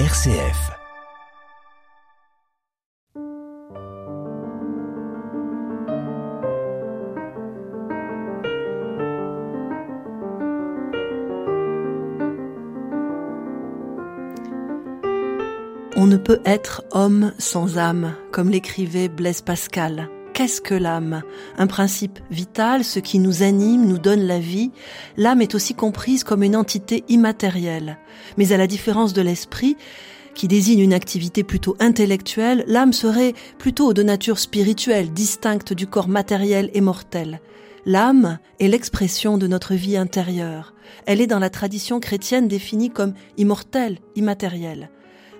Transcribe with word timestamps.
RCF. 0.00 0.72
On 15.96 16.06
ne 16.06 16.16
peut 16.16 16.40
être 16.44 16.82
homme 16.90 17.32
sans 17.38 17.78
âme, 17.78 18.14
comme 18.32 18.50
l'écrivait 18.50 19.08
Blaise 19.08 19.42
Pascal. 19.42 20.08
Qu'est-ce 20.34 20.60
que 20.60 20.74
l'âme? 20.74 21.22
Un 21.58 21.68
principe 21.68 22.18
vital, 22.28 22.82
ce 22.82 22.98
qui 22.98 23.20
nous 23.20 23.44
anime, 23.44 23.86
nous 23.86 23.98
donne 23.98 24.26
la 24.26 24.40
vie. 24.40 24.72
L'âme 25.16 25.40
est 25.40 25.54
aussi 25.54 25.74
comprise 25.74 26.24
comme 26.24 26.42
une 26.42 26.56
entité 26.56 27.04
immatérielle. 27.08 27.98
Mais 28.36 28.50
à 28.50 28.56
la 28.56 28.66
différence 28.66 29.12
de 29.12 29.22
l'esprit, 29.22 29.76
qui 30.34 30.48
désigne 30.48 30.80
une 30.80 30.92
activité 30.92 31.44
plutôt 31.44 31.76
intellectuelle, 31.78 32.64
l'âme 32.66 32.92
serait 32.92 33.32
plutôt 33.58 33.94
de 33.94 34.02
nature 34.02 34.40
spirituelle, 34.40 35.12
distincte 35.12 35.72
du 35.72 35.86
corps 35.86 36.08
matériel 36.08 36.68
et 36.74 36.80
mortel. 36.80 37.40
L'âme 37.86 38.40
est 38.58 38.66
l'expression 38.66 39.38
de 39.38 39.46
notre 39.46 39.74
vie 39.74 39.96
intérieure. 39.96 40.74
Elle 41.06 41.20
est 41.20 41.28
dans 41.28 41.38
la 41.38 41.50
tradition 41.50 42.00
chrétienne 42.00 42.48
définie 42.48 42.90
comme 42.90 43.14
immortelle, 43.36 43.98
immatérielle. 44.16 44.90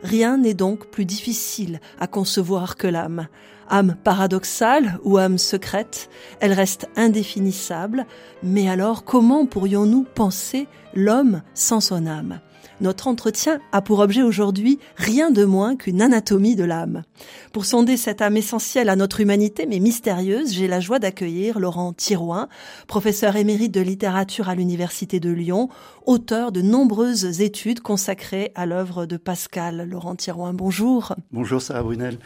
Rien 0.04 0.38
n'est 0.38 0.54
donc 0.54 0.86
plus 0.86 1.04
difficile 1.04 1.80
à 1.98 2.06
concevoir 2.06 2.76
que 2.76 2.86
l'âme. 2.86 3.26
Âme 3.68 3.96
paradoxale 4.02 4.98
ou 5.04 5.18
âme 5.18 5.38
secrète, 5.38 6.10
elle 6.40 6.52
reste 6.52 6.88
indéfinissable, 6.96 8.06
mais 8.42 8.68
alors 8.68 9.04
comment 9.04 9.46
pourrions-nous 9.46 10.04
penser 10.14 10.66
l'homme 10.94 11.42
sans 11.54 11.80
son 11.80 12.06
âme? 12.06 12.40
Notre 12.80 13.06
entretien 13.06 13.60
a 13.72 13.80
pour 13.80 14.00
objet 14.00 14.22
aujourd'hui 14.22 14.80
rien 14.96 15.30
de 15.30 15.44
moins 15.44 15.76
qu'une 15.76 16.02
anatomie 16.02 16.56
de 16.56 16.64
l'âme. 16.64 17.02
Pour 17.52 17.66
sonder 17.66 17.96
cette 17.96 18.20
âme 18.20 18.36
essentielle 18.36 18.88
à 18.88 18.96
notre 18.96 19.20
humanité 19.20 19.66
mais 19.66 19.78
mystérieuse, 19.78 20.52
j'ai 20.52 20.66
la 20.66 20.80
joie 20.80 20.98
d'accueillir 20.98 21.60
Laurent 21.60 21.92
Thirouin, 21.92 22.48
professeur 22.88 23.36
émérite 23.36 23.72
de 23.72 23.80
littérature 23.80 24.48
à 24.48 24.56
l'Université 24.56 25.20
de 25.20 25.30
Lyon, 25.30 25.68
auteur 26.06 26.52
de 26.52 26.60
nombreuses 26.60 27.40
études 27.40 27.80
consacrées 27.80 28.52
à 28.54 28.66
l'œuvre 28.66 29.06
de 29.06 29.16
Pascal. 29.16 29.88
Laurent 29.88 30.14
Thirouin, 30.14 30.52
bonjour. 30.52 31.14
Bonjour 31.32 31.60
Sarah 31.62 31.82
Brunel. 31.82 32.18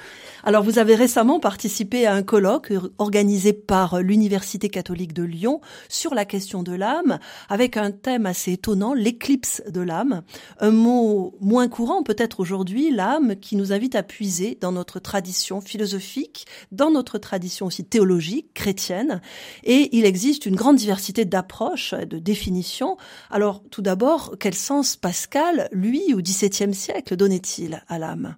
Alors 0.43 0.63
vous 0.63 0.79
avez 0.79 0.95
récemment 0.95 1.41
participé 1.41 2.07
à 2.07 2.15
un 2.15 2.23
colloque 2.23 2.73
organisé 2.99 3.53
par 3.53 4.01
l'Université 4.01 4.69
catholique 4.69 5.13
de 5.13 5.23
Lyon 5.23 5.61
sur 5.89 6.15
la 6.15 6.25
question 6.25 6.63
de 6.63 6.73
l'âme 6.73 7.19
avec 7.49 7.77
un 7.77 7.91
thème 7.91 8.27
assez 8.27 8.53
étonnant, 8.53 8.95
l'éclipse 8.95 9.63
de 9.69 9.81
l'âme. 9.81 10.23
Un 10.61 10.71
mot 10.71 11.37
moins 11.41 11.69
courant 11.69 12.03
peut-être 12.03 12.41
aujourd'hui, 12.41 12.91
l'âme, 12.91 13.37
qui 13.37 13.57
nous 13.57 13.73
invite 13.73 13.95
à 13.95 14.03
puiser 14.03 14.57
dans 14.61 14.73
notre 14.73 14.99
tradition 15.01 15.61
philosophique, 15.61 16.47
dans 16.73 16.91
notre 16.91 17.19
tradition 17.19 17.67
aussi 17.67 17.85
théologique, 17.85 18.53
chrétienne. 18.55 19.21
Et 19.65 19.97
il 19.97 20.05
existe 20.05 20.47
une 20.47 20.57
grande 20.57 20.77
diversité 20.77 21.25
d'approches, 21.25 21.95
de 21.95 22.19
définitions. 22.19 22.97
Alors 23.31 23.63
tout 23.71 23.83
d'abord, 23.83 24.37
quel 24.39 24.55
sens 24.55 24.97
Pascal, 24.97 25.69
lui, 25.73 26.15
au 26.15 26.19
XVIIe 26.19 26.75
siècle, 26.75 27.17
donnait-il 27.17 27.83
à 27.89 27.99
l'âme? 27.99 28.37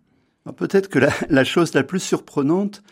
Peut-être 0.57 0.89
que 0.89 0.99
la, 1.29 1.45
chose 1.45 1.75
la 1.75 1.83
plus 1.83 2.01
surprenante, 2.01 2.83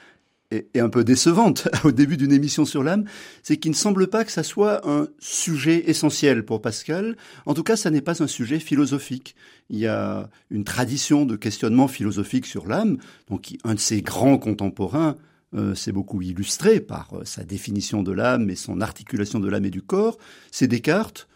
et, 0.51 0.81
un 0.81 0.89
peu 0.89 1.05
décevante 1.05 1.69
au 1.85 1.93
début 1.93 2.17
d'une 2.17 2.33
émission 2.33 2.65
sur 2.65 2.83
l'âme, 2.83 3.05
c'est 3.43 3.57
qu'il 3.57 3.71
ne 3.71 3.77
semble 3.77 4.09
pas 4.09 4.25
que 4.25 4.33
ça 4.33 4.43
soit 4.43 4.89
un 4.89 5.09
sujet 5.19 5.91
essentiel 5.91 6.45
pour 6.45 6.63
Pascal. 6.63 7.17
En 7.47 7.55
tout 7.55 7.63
cas, 7.63 7.77
ça 7.77 7.91
n'est 7.91 8.01
pas 8.01 8.23
un 8.23 8.27
sujet 8.27 8.59
philosophique. 8.59 9.35
Il 9.71 9.79
y 9.79 9.87
a 9.87 10.29
une 10.51 10.65
tradition 10.65 11.27
de 11.27 11.37
questionnement 11.37 11.89
philosophique 11.89 12.47
sur 12.47 12.67
l'âme. 12.67 12.99
Donc, 13.29 13.57
un 13.65 13.75
de 13.75 13.81
ses 13.81 14.03
grands 14.03 14.39
contemporains 14.39 15.17
euh, 15.55 15.75
s'est 15.75 15.93
beaucoup 15.93 16.21
illustré 16.21 16.79
par 16.81 17.09
euh, 17.15 17.25
sa 17.25 17.43
définition 17.43 18.03
de 18.03 18.13
l'âme 18.13 18.51
et 18.51 18.55
son 18.55 18.83
articulation 18.83 19.41
de 19.41 19.49
l'âme 19.49 19.65
et 19.65 19.71
du 19.71 19.81
corps. 19.81 20.19
C'est 20.51 20.67
Descartes. 20.67 21.27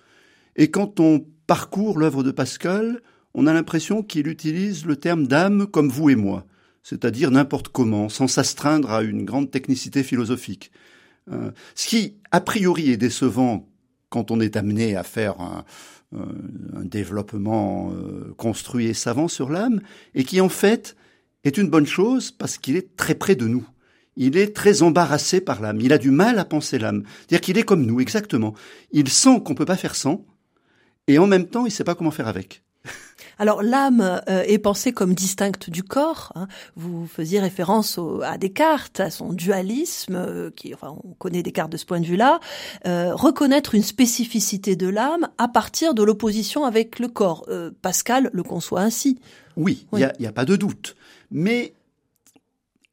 Et 0.56 0.70
quand 0.70 1.00
on 1.00 1.24
parcourt 1.46 1.98
l'œuvre 1.98 2.22
de 2.22 2.30
Pascal, 2.30 3.00
on 3.34 3.46
a 3.46 3.52
l'impression 3.52 4.02
qu'il 4.02 4.28
utilise 4.28 4.84
le 4.86 4.96
terme 4.96 5.26
d'âme 5.26 5.66
comme 5.66 5.88
vous 5.88 6.10
et 6.10 6.16
moi 6.16 6.46
c'est-à-dire 6.82 7.30
n'importe 7.30 7.68
comment, 7.68 8.08
sans 8.08 8.26
s'astreindre 8.26 8.90
à 8.90 9.02
une 9.02 9.24
grande 9.24 9.50
technicité 9.50 10.02
philosophique. 10.02 10.72
Euh, 11.30 11.52
ce 11.74 11.86
qui, 11.86 12.16
a 12.30 12.40
priori, 12.40 12.90
est 12.90 12.96
décevant 12.96 13.68
quand 14.08 14.30
on 14.30 14.40
est 14.40 14.56
amené 14.56 14.96
à 14.96 15.04
faire 15.04 15.40
un, 15.40 15.64
euh, 16.14 16.24
développement 16.82 17.92
euh, 17.92 18.34
construit 18.36 18.86
et 18.86 18.94
savant 18.94 19.28
sur 19.28 19.48
l'âme, 19.48 19.80
et 20.14 20.24
qui 20.24 20.40
en 20.40 20.48
fait 20.48 20.96
est 21.44 21.56
une 21.56 21.70
bonne 21.70 21.86
chose 21.86 22.30
parce 22.30 22.58
qu'il 22.58 22.76
est 22.76 22.96
très 22.96 23.14
près 23.14 23.36
de 23.36 23.46
nous. 23.46 23.66
Il 24.16 24.36
est 24.36 24.54
très 24.54 24.82
embarrassé 24.82 25.40
par 25.40 25.62
l'âme. 25.62 25.80
Il 25.80 25.92
a 25.92 25.98
du 25.98 26.10
mal 26.10 26.38
à 26.38 26.44
penser 26.44 26.78
l'âme. 26.78 27.04
C'est-à-dire 27.20 27.40
qu'il 27.40 27.56
est 27.56 27.62
comme 27.62 27.86
nous, 27.86 27.98
exactement. 28.00 28.52
Il 28.90 29.08
sent 29.08 29.40
qu'on 29.42 29.54
peut 29.54 29.64
pas 29.64 29.78
faire 29.78 29.94
sans, 29.94 30.26
et 31.08 31.18
en 31.18 31.26
même 31.26 31.46
temps, 31.46 31.66
il 31.66 31.70
sait 31.70 31.84
pas 31.84 31.94
comment 31.94 32.10
faire 32.10 32.28
avec. 32.28 32.62
Alors 33.38 33.62
l'âme 33.62 34.20
euh, 34.28 34.42
est 34.46 34.58
pensée 34.58 34.92
comme 34.92 35.14
distincte 35.14 35.70
du 35.70 35.82
corps. 35.82 36.32
Hein. 36.34 36.48
Vous 36.76 37.06
faisiez 37.06 37.40
référence 37.40 37.98
à 38.22 38.38
Descartes, 38.38 39.00
à 39.00 39.10
son 39.10 39.32
dualisme, 39.32 40.16
euh, 40.16 40.50
qui, 40.54 40.74
enfin, 40.74 40.96
on 41.04 41.12
connaît 41.14 41.42
Descartes 41.42 41.72
de 41.72 41.76
ce 41.76 41.86
point 41.86 42.00
de 42.00 42.06
vue-là. 42.06 42.40
Euh, 42.86 43.14
reconnaître 43.14 43.74
une 43.74 43.82
spécificité 43.82 44.76
de 44.76 44.88
l'âme 44.88 45.28
à 45.38 45.48
partir 45.48 45.94
de 45.94 46.02
l'opposition 46.02 46.64
avec 46.64 46.98
le 46.98 47.08
corps. 47.08 47.46
Pascal 47.82 48.30
le 48.32 48.42
conçoit 48.42 48.80
ainsi. 48.80 49.18
Oui, 49.56 49.86
il 49.92 50.10
n'y 50.18 50.26
a, 50.26 50.32
pas 50.32 50.44
de 50.44 50.56
doute. 50.56 50.96
Mais 51.30 51.74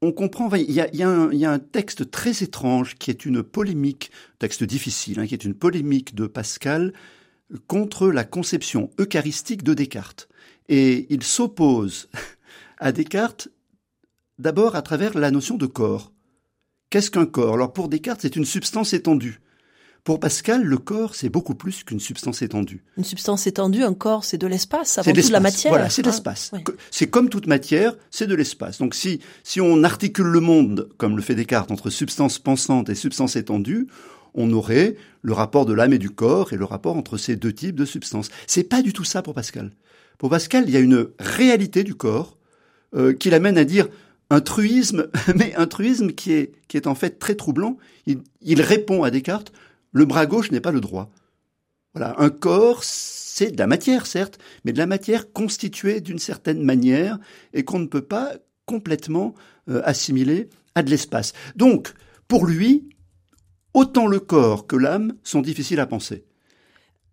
on 0.01 0.11
comprend, 0.11 0.49
il 0.55 0.71
y, 0.71 0.81
a, 0.81 1.51
un, 1.51 1.59
texte 1.59 2.09
très 2.09 2.43
étrange 2.43 2.95
qui 2.95 3.11
est 3.11 3.25
une 3.25 3.43
polémique, 3.43 4.11
texte 4.39 4.63
difficile, 4.63 5.19
hein, 5.19 5.27
qui 5.27 5.33
est 5.33 5.45
une 5.45 5.53
polémique 5.53 6.15
de 6.15 6.27
Pascal 6.27 6.93
contre 7.67 8.09
la 8.09 8.23
conception 8.23 8.89
eucharistique 8.99 9.63
de 9.63 9.73
Descartes. 9.73 10.29
Et 10.67 11.07
il 11.13 11.23
s'oppose 11.23 12.09
à 12.77 12.91
Descartes 12.91 13.49
d'abord 14.37 14.75
à 14.75 14.81
travers 14.81 15.17
la 15.17 15.31
notion 15.31 15.57
de 15.57 15.65
corps. 15.65 16.11
Qu'est-ce 16.89 17.11
qu'un 17.11 17.25
corps? 17.25 17.55
Alors 17.55 17.73
pour 17.73 17.89
Descartes, 17.89 18.21
c'est 18.21 18.35
une 18.35 18.45
substance 18.45 18.93
étendue. 18.93 19.41
Pour 20.03 20.19
Pascal, 20.19 20.63
le 20.63 20.77
corps, 20.77 21.13
c'est 21.13 21.29
beaucoup 21.29 21.55
plus 21.55 21.83
qu'une 21.83 21.99
substance 21.99 22.41
étendue. 22.41 22.83
Une 22.97 23.03
substance 23.03 23.47
étendue, 23.47 23.83
un 23.83 23.93
corps, 23.93 24.23
c'est 24.23 24.37
de 24.37 24.47
l'espace, 24.47 24.97
avant 24.97 25.11
tout 25.11 25.21
de 25.21 25.31
la 25.31 25.39
matière. 25.39 25.73
Voilà, 25.73 25.89
c'est 25.89 26.01
de 26.01 26.07
l'espace. 26.07 26.51
C'est 26.89 27.09
comme 27.09 27.29
toute 27.29 27.47
matière, 27.47 27.95
c'est 28.09 28.25
de 28.25 28.33
l'espace. 28.33 28.79
Donc 28.79 28.95
si, 28.95 29.19
si 29.43 29.59
on 29.59 29.83
articule 29.83 30.27
le 30.27 30.39
monde, 30.39 30.89
comme 30.97 31.17
le 31.17 31.21
fait 31.21 31.35
Descartes, 31.35 31.69
entre 31.69 31.89
substance 31.89 32.39
pensante 32.39 32.89
et 32.89 32.95
substance 32.95 33.35
étendue, 33.35 33.87
on 34.33 34.51
aurait 34.51 34.95
le 35.21 35.33
rapport 35.33 35.65
de 35.65 35.73
l'âme 35.73 35.93
et 35.93 35.97
du 35.97 36.09
corps 36.09 36.53
et 36.53 36.57
le 36.57 36.65
rapport 36.65 36.95
entre 36.95 37.17
ces 37.17 37.35
deux 37.35 37.53
types 37.53 37.75
de 37.75 37.85
substances. 37.85 38.29
C'est 38.47 38.63
pas 38.63 38.81
du 38.81 38.93
tout 38.93 39.03
ça 39.03 39.21
pour 39.21 39.33
Pascal. 39.33 39.71
Pour 40.17 40.29
Pascal, 40.29 40.65
il 40.67 40.73
y 40.73 40.77
a 40.77 40.81
une 40.81 41.09
réalité 41.19 41.83
du 41.83 41.95
corps 41.95 42.37
euh, 42.95 43.13
qui 43.13 43.29
l'amène 43.29 43.57
à 43.57 43.65
dire 43.65 43.87
un 44.29 44.41
truisme, 44.41 45.07
mais 45.35 45.55
un 45.55 45.67
truisme 45.67 46.11
qui 46.11 46.33
est, 46.33 46.51
qui 46.67 46.77
est 46.77 46.87
en 46.87 46.95
fait 46.95 47.19
très 47.19 47.35
troublant. 47.35 47.77
Il, 48.41 48.61
répond 48.61 49.03
à 49.03 49.11
Descartes, 49.11 49.51
le 49.91 50.05
bras 50.05 50.25
gauche 50.25 50.51
n'est 50.51 50.59
pas 50.59 50.71
le 50.71 50.81
droit. 50.81 51.09
Voilà, 51.93 52.15
un 52.19 52.29
corps, 52.29 52.83
c'est 52.83 53.51
de 53.51 53.57
la 53.57 53.67
matière, 53.67 54.05
certes, 54.05 54.37
mais 54.63 54.73
de 54.73 54.77
la 54.77 54.85
matière 54.85 55.31
constituée 55.31 56.01
d'une 56.01 56.19
certaine 56.19 56.61
manière 56.61 57.17
et 57.53 57.63
qu'on 57.63 57.79
ne 57.79 57.87
peut 57.87 58.03
pas 58.03 58.33
complètement 58.65 59.33
euh, 59.69 59.81
assimiler 59.83 60.49
à 60.75 60.83
de 60.83 60.89
l'espace. 60.89 61.33
Donc, 61.55 61.93
pour 62.27 62.45
lui, 62.45 62.89
autant 63.73 64.07
le 64.07 64.19
corps 64.19 64.67
que 64.67 64.75
l'âme 64.75 65.13
sont 65.23 65.41
difficiles 65.41 65.79
à 65.79 65.85
penser. 65.85 66.25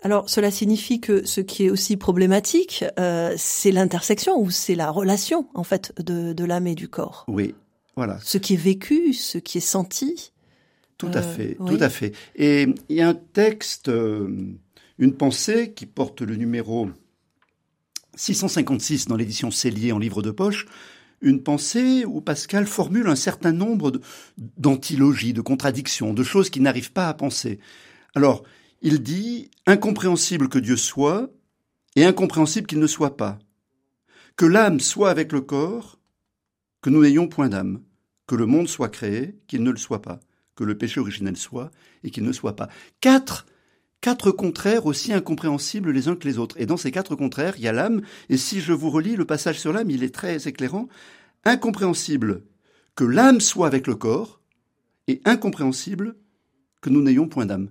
Alors, 0.03 0.29
cela 0.29 0.51
signifie 0.51 1.01
que 1.01 1.27
ce 1.27 1.41
qui 1.41 1.65
est 1.65 1.71
aussi 1.71 1.97
problématique, 1.97 2.85
euh, 2.99 3.35
c'est 3.37 3.73
l'intersection 3.73 4.39
ou 4.39 4.51
c'est 4.51 4.75
la 4.75 4.91
relation, 4.91 5.49
en 5.55 5.65
fait, 5.65 5.93
de, 6.01 6.45
l'âme 6.45 6.67
et 6.67 6.75
du 6.75 6.89
corps. 6.89 7.25
Oui, 7.29 7.55
voilà. 7.97 8.19
Ce 8.23 8.39
qui 8.39 8.55
est 8.55 8.59
vécu, 8.59 9.15
ce 9.15 9.39
qui 9.39 9.59
est 9.59 9.63
senti. 9.63 10.33
Tout 10.99 11.11
à 11.13 11.19
euh, 11.19 11.23
fait, 11.23 11.57
tout 11.57 11.79
à 11.81 11.89
fait. 11.89 12.15
Et 12.37 12.67
il 12.89 12.97
y 12.97 13.01
a 13.01 13.09
un 13.09 13.15
texte, 13.15 13.89
euh, 13.89 14.29
une 14.99 15.15
pensée 15.15 15.73
qui 15.73 15.87
porte 15.87 16.23
le 16.23 16.37
numéro 16.37 16.89
656 18.17 19.09
dans 19.09 19.17
l'édition 19.17 19.51
Cellier 19.51 19.93
en 19.93 19.99
livre 19.99 20.23
de 20.23 20.31
poche, 20.31 20.67
une 21.21 21.43
pensée 21.43 22.05
où 22.05 22.21
Pascal 22.21 22.67
formule 22.67 23.09
un 23.09 23.17
certain 23.17 23.53
nombre 23.53 24.01
d'antilogies, 24.59 25.33
de, 25.33 25.41
contradictions, 25.41 26.13
de 26.13 26.23
choses 26.23 26.51
qu'il 26.51 26.63
n'arrive 26.63 26.93
pas 26.93 27.09
à 27.09 27.15
penser. 27.15 27.59
Alors, 28.15 28.43
il 28.83 29.03
dit 29.03 29.51
incompréhensible 29.67 30.49
que 30.49 30.59
Dieu 30.59 30.77
soit 30.77 31.31
et 31.97 32.05
incompréhensible 32.05 32.67
qu'il 32.67 32.79
ne 32.79 32.87
soit 32.87 33.17
pas. 33.17 33.39
Que 34.37 34.47
l'âme 34.47 34.81
soit 34.81 35.11
avec 35.11 35.33
le 35.33 35.41
corps, 35.41 35.99
que 36.83 36.91
nous 36.91 37.03
n'ayons 37.03 37.29
point 37.29 37.49
d'âme. 37.49 37.83
Que 38.27 38.35
le 38.35 38.47
monde 38.47 38.69
soit 38.69 38.89
créé, 38.89 39.39
qu'il 39.47 39.63
ne 39.63 39.71
le 39.71 39.77
soit 39.77 40.03
pas. 40.03 40.21
Que 40.55 40.65
le 40.65 40.77
péché 40.77 41.01
originel 41.01 41.37
soit 41.37 41.71
et 42.05 42.11
qu'il 42.11 42.25
ne 42.25 42.33
soit 42.33 42.57
pas. 42.57 42.69
Quatre, 43.01 43.47
quatre 44.07 44.31
contraires 44.31 44.87
aussi 44.87 45.13
incompréhensibles 45.13 45.91
les 45.91 46.07
uns 46.07 46.15
que 46.15 46.29
les 46.29 46.39
autres. 46.39 46.55
Et 46.61 46.67
dans 46.67 46.77
ces 46.77 46.93
quatre 46.93 47.17
contraires, 47.17 47.55
il 47.57 47.65
y 47.65 47.67
a 47.67 47.73
l'âme. 47.73 48.03
Et 48.29 48.37
si 48.37 48.61
je 48.61 48.73
vous 48.73 48.89
relis 48.89 49.17
le 49.17 49.25
passage 49.25 49.59
sur 49.59 49.73
l'âme, 49.73 49.91
il 49.91 50.05
est 50.05 50.15
très 50.15 50.47
éclairant. 50.47 50.87
Incompréhensible 51.45 52.45
que 52.95 53.03
l'âme 53.03 53.41
soit 53.41 53.67
avec 53.67 53.89
le 53.89 53.97
corps 53.97 54.41
et 55.09 55.21
incompréhensible 55.25 56.15
que 56.83 56.89
nous 56.89 57.03
n'ayons 57.03 57.27
point 57.27 57.47
d'âme. 57.47 57.69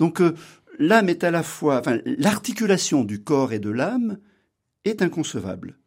Donc 0.00 0.20
euh, 0.20 0.34
l'âme 0.80 1.08
est 1.08 1.22
à 1.22 1.30
la 1.30 1.44
fois, 1.44 1.78
enfin 1.78 2.00
l'articulation 2.04 3.04
du 3.04 3.22
corps 3.22 3.52
et 3.52 3.60
de 3.60 3.70
l'âme 3.70 4.18
est 4.84 5.02
inconcevable. 5.02 5.78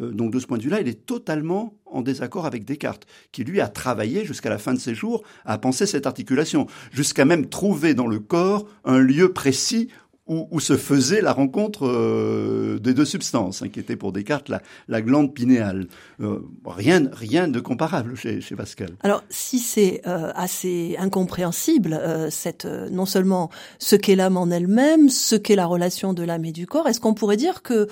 Euh, 0.00 0.10
donc 0.10 0.32
de 0.32 0.38
ce 0.38 0.46
point 0.46 0.58
de 0.58 0.62
vue-là, 0.62 0.80
il 0.80 0.88
est 0.88 1.06
totalement 1.06 1.74
en 1.86 2.02
désaccord 2.02 2.46
avec 2.46 2.64
Descartes, 2.64 3.06
qui 3.32 3.44
lui 3.44 3.60
a 3.60 3.68
travaillé 3.68 4.24
jusqu'à 4.24 4.50
la 4.50 4.58
fin 4.58 4.74
de 4.74 4.78
ses 4.78 4.94
jours 4.94 5.22
à 5.44 5.58
penser 5.58 5.86
cette 5.86 6.06
articulation, 6.06 6.66
jusqu'à 6.92 7.24
même 7.24 7.48
trouver 7.48 7.94
dans 7.94 8.06
le 8.06 8.20
corps 8.20 8.66
un 8.84 8.98
lieu 8.98 9.32
précis 9.32 9.88
où, 10.30 10.60
se 10.60 10.76
faisait 10.76 11.20
la 11.20 11.32
rencontre 11.32 11.86
euh, 11.86 12.78
des 12.78 12.94
deux 12.94 13.04
substances, 13.04 13.62
hein, 13.62 13.68
qui 13.68 13.80
était 13.80 13.96
pour 13.96 14.12
Descartes 14.12 14.48
la, 14.48 14.62
la 14.86 15.02
glande 15.02 15.34
pinéale. 15.34 15.88
Euh, 16.20 16.38
rien, 16.64 17.10
rien 17.12 17.48
de 17.48 17.58
comparable 17.58 18.16
chez, 18.16 18.40
chez 18.40 18.54
Pascal. 18.54 18.90
Alors, 19.02 19.24
si 19.28 19.58
c'est 19.58 20.02
euh, 20.06 20.30
assez 20.34 20.94
incompréhensible, 20.98 22.00
cette 22.30 22.64
non 22.64 23.06
seulement 23.06 23.50
ce 23.78 23.96
qu'est 23.96 24.14
l'âme 24.14 24.36
en 24.36 24.50
elle-même, 24.50 25.08
ce 25.08 25.34
qu'est 25.34 25.56
la 25.56 25.66
relation 25.66 26.14
de 26.14 26.22
l'âme 26.22 26.44
et 26.44 26.52
du 26.52 26.66
corps, 26.66 26.86
est-ce 26.86 27.00
qu'on 27.00 27.14
pourrait 27.14 27.36
dire 27.36 27.62
que 27.62 27.88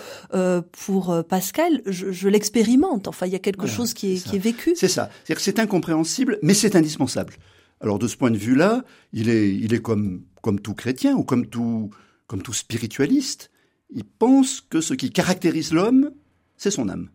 pour 0.87 1.25
Pascal, 1.29 1.83
je, 1.87 2.13
je 2.13 2.29
l'expérimente? 2.29 3.09
Enfin, 3.09 3.27
il 3.27 3.33
y 3.33 3.37
a 3.37 3.41
quelque 3.41 3.67
chose 3.67 3.95
qui 3.95 4.15
est, 4.15 4.25
qui 4.25 4.37
est 4.37 4.39
vécu. 4.39 4.75
C'est 4.77 4.87
ça. 4.89 5.11
C'est-à-dire 5.25 5.37
que 5.37 5.43
c'est 5.43 5.59
incompréhensible, 5.59 6.39
mais 6.43 6.55
c'est 6.55 6.77
indispensable. 6.77 7.35
Alors 7.81 7.99
de 7.99 8.09
ce 8.09 8.17
point 8.17 8.31
de 8.31 8.37
vue-là, 8.37 8.85
il 9.13 9.29
est, 9.29 9.55
il 9.55 9.73
est 9.73 9.81
comme, 9.81 10.23
comme 10.43 10.61
tout 10.61 10.75
chrétien 10.75 11.15
ou 11.15 11.23
comme 11.23 11.47
tout, 11.47 11.91
comme 12.29 12.43
tout 12.43 12.53
spiritualiste, 12.53 13.51
il 13.91 14.05
pense 14.05 14.61
que 14.61 14.81
ce 14.81 14.95
qui 14.95 15.11
caractérise 15.11 15.73
l'homme, 15.73 16.13
c'est 16.57 16.71
son 16.71 16.89
âme. 16.89 17.09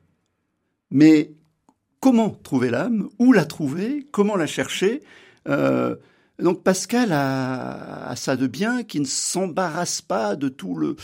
Mais 0.91 1.31
comment 2.01 2.31
trouver 2.31 2.69
l'âme? 2.69 3.07
Où 3.19 3.31
la 3.31 3.45
trouver? 3.45 4.05
Comment 4.11 4.35
la 4.35 4.47
chercher? 4.47 5.03
Euh, 5.47 5.95
Donc 6.39 6.63
Pascal 6.63 7.11
a, 7.13 8.13
ça 8.15 8.35
de 8.35 8.47
bien 8.47 8.83
qui 8.83 8.99
ne 8.99 9.05
s'embarrasse 9.05 10.01
pas 10.01 10.35
de 10.35 10.49
tout 10.49 10.75
le 10.75 10.95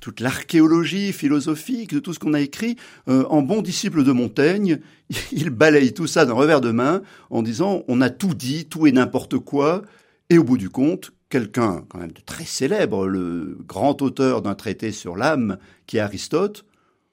toute 0.00 0.20
l'archéologie 0.20 1.12
philosophique, 1.12 1.94
de 1.94 2.00
tout 2.00 2.12
ce 2.12 2.18
qu'on 2.18 2.34
a 2.34 2.40
écrit, 2.40 2.76
euh, 3.08 3.24
en 3.30 3.40
bon 3.40 3.62
disciple 3.62 4.04
de 4.04 4.12
Montaigne, 4.12 4.80
il 5.32 5.48
balaye 5.48 5.94
tout 5.94 6.06
ça 6.06 6.26
d'un 6.26 6.34
revers 6.34 6.60
de 6.60 6.70
main 6.72 7.02
en 7.30 7.42
disant 7.42 7.84
on 7.88 8.00
a 8.02 8.10
tout 8.10 8.34
dit, 8.34 8.66
tout 8.66 8.86
et 8.86 8.92
n'importe 8.92 9.38
quoi, 9.38 9.82
et 10.28 10.36
au 10.38 10.44
bout 10.44 10.58
du 10.58 10.68
compte, 10.68 11.12
quelqu'un 11.30 11.86
quand 11.88 11.98
même 11.98 12.12
de 12.12 12.20
très 12.20 12.44
célèbre, 12.44 13.06
le 13.06 13.56
grand 13.66 14.02
auteur 14.02 14.42
d'un 14.42 14.54
traité 14.54 14.92
sur 14.92 15.16
l'âme, 15.16 15.58
qui 15.86 15.96
est 15.96 16.00
Aristote, 16.00 16.66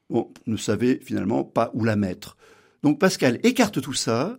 bon, 0.09 0.33
ne 0.47 0.57
savait 0.57 0.99
finalement 1.01 1.43
pas 1.45 1.71
où 1.73 1.85
la 1.85 1.95
mettre. 1.95 2.35
Donc 2.83 2.99
Pascal 2.99 3.39
écarte 3.43 3.81
tout 3.81 3.93
ça 3.93 4.37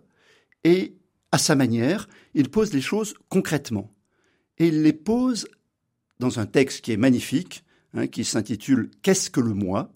et, 0.63 0.95
à 1.31 1.37
sa 1.37 1.55
manière, 1.55 2.07
il 2.33 2.49
pose 2.49 2.73
les 2.73 2.81
choses 2.81 3.15
concrètement. 3.29 3.91
Et 4.57 4.67
il 4.67 4.83
les 4.83 4.93
pose 4.93 5.47
dans 6.19 6.39
un 6.39 6.45
texte 6.45 6.81
qui 6.81 6.91
est 6.91 6.97
magnifique, 6.97 7.63
hein, 7.93 8.07
qui 8.07 8.25
s'intitule 8.25 8.91
Qu'est-ce 9.01 9.29
que 9.29 9.39
le 9.39 9.53
moi? 9.53 9.91